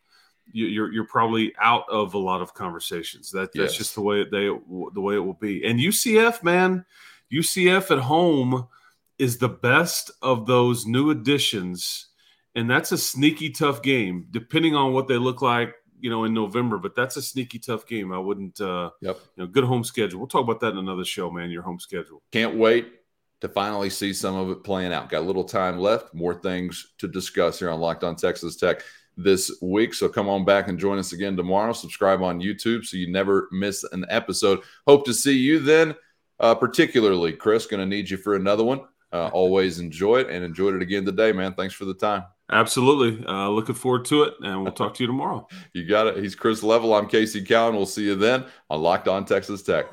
you're 0.52 0.92
you're 0.92 1.06
probably 1.06 1.52
out 1.60 1.84
of 1.90 2.14
a 2.14 2.18
lot 2.18 2.40
of 2.40 2.54
conversations. 2.54 3.30
That 3.30 3.52
that's 3.52 3.72
yes. 3.72 3.76
just 3.76 3.94
the 3.94 4.02
way 4.02 4.24
they 4.24 4.46
the 4.46 5.00
way 5.00 5.14
it 5.14 5.24
will 5.24 5.34
be. 5.34 5.64
And 5.64 5.80
ucf 5.80 6.42
man 6.42 6.84
ucf 7.32 7.90
at 7.90 7.98
home 7.98 8.68
is 9.18 9.38
the 9.38 9.48
best 9.48 10.10
of 10.22 10.46
those 10.46 10.86
new 10.86 11.10
additions. 11.10 12.08
And 12.54 12.70
that's 12.70 12.92
a 12.92 12.98
sneaky 12.98 13.50
tough 13.50 13.82
game, 13.82 14.26
depending 14.30 14.74
on 14.74 14.92
what 14.92 15.08
they 15.08 15.16
look 15.16 15.42
like, 15.42 15.74
you 16.00 16.10
know, 16.10 16.24
in 16.24 16.34
November. 16.34 16.78
But 16.78 16.94
that's 16.94 17.16
a 17.16 17.22
sneaky 17.22 17.58
tough 17.58 17.86
game. 17.86 18.12
I 18.12 18.18
wouldn't, 18.18 18.60
uh, 18.60 18.90
yep. 19.00 19.18
you 19.36 19.44
know, 19.44 19.46
good 19.46 19.64
home 19.64 19.84
schedule. 19.84 20.20
We'll 20.20 20.28
talk 20.28 20.44
about 20.44 20.60
that 20.60 20.72
in 20.72 20.78
another 20.78 21.04
show, 21.04 21.30
man. 21.30 21.50
Your 21.50 21.62
home 21.62 21.80
schedule. 21.80 22.22
Can't 22.32 22.56
wait 22.56 22.92
to 23.40 23.48
finally 23.48 23.90
see 23.90 24.12
some 24.12 24.36
of 24.36 24.50
it 24.50 24.64
playing 24.64 24.92
out. 24.92 25.10
Got 25.10 25.22
a 25.22 25.26
little 25.26 25.44
time 25.44 25.78
left, 25.78 26.14
more 26.14 26.34
things 26.34 26.94
to 26.98 27.08
discuss 27.08 27.58
here 27.58 27.70
on 27.70 27.80
Locked 27.80 28.04
On 28.04 28.16
Texas 28.16 28.56
Tech 28.56 28.82
this 29.16 29.58
week. 29.60 29.94
So 29.94 30.08
come 30.08 30.28
on 30.28 30.44
back 30.44 30.68
and 30.68 30.78
join 30.78 30.98
us 30.98 31.12
again 31.12 31.36
tomorrow. 31.36 31.72
Subscribe 31.72 32.22
on 32.22 32.40
YouTube 32.40 32.84
so 32.84 32.96
you 32.96 33.10
never 33.10 33.48
miss 33.52 33.84
an 33.92 34.04
episode. 34.08 34.60
Hope 34.86 35.04
to 35.06 35.14
see 35.14 35.36
you 35.36 35.58
then. 35.58 35.94
Uh, 36.40 36.54
particularly, 36.54 37.32
Chris, 37.32 37.66
going 37.66 37.80
to 37.80 37.86
need 37.86 38.10
you 38.10 38.16
for 38.16 38.34
another 38.34 38.64
one. 38.64 38.80
Uh, 39.14 39.28
always 39.28 39.78
enjoy 39.78 40.16
it 40.16 40.28
and 40.28 40.44
enjoyed 40.44 40.74
it 40.74 40.82
again 40.82 41.04
today, 41.04 41.30
man. 41.30 41.54
Thanks 41.54 41.72
for 41.72 41.84
the 41.84 41.94
time. 41.94 42.24
Absolutely. 42.50 43.24
Uh, 43.24 43.48
looking 43.48 43.76
forward 43.76 44.04
to 44.06 44.24
it, 44.24 44.34
and 44.42 44.62
we'll 44.62 44.72
talk 44.72 44.92
to 44.94 45.04
you 45.04 45.06
tomorrow. 45.06 45.46
you 45.72 45.86
got 45.86 46.08
it. 46.08 46.16
He's 46.16 46.34
Chris 46.34 46.64
Level. 46.64 46.92
I'm 46.92 47.06
Casey 47.06 47.40
Cowan. 47.40 47.76
We'll 47.76 47.86
see 47.86 48.04
you 48.04 48.16
then 48.16 48.44
on 48.68 48.82
Locked 48.82 49.06
On 49.06 49.24
Texas 49.24 49.62
Tech. 49.62 49.86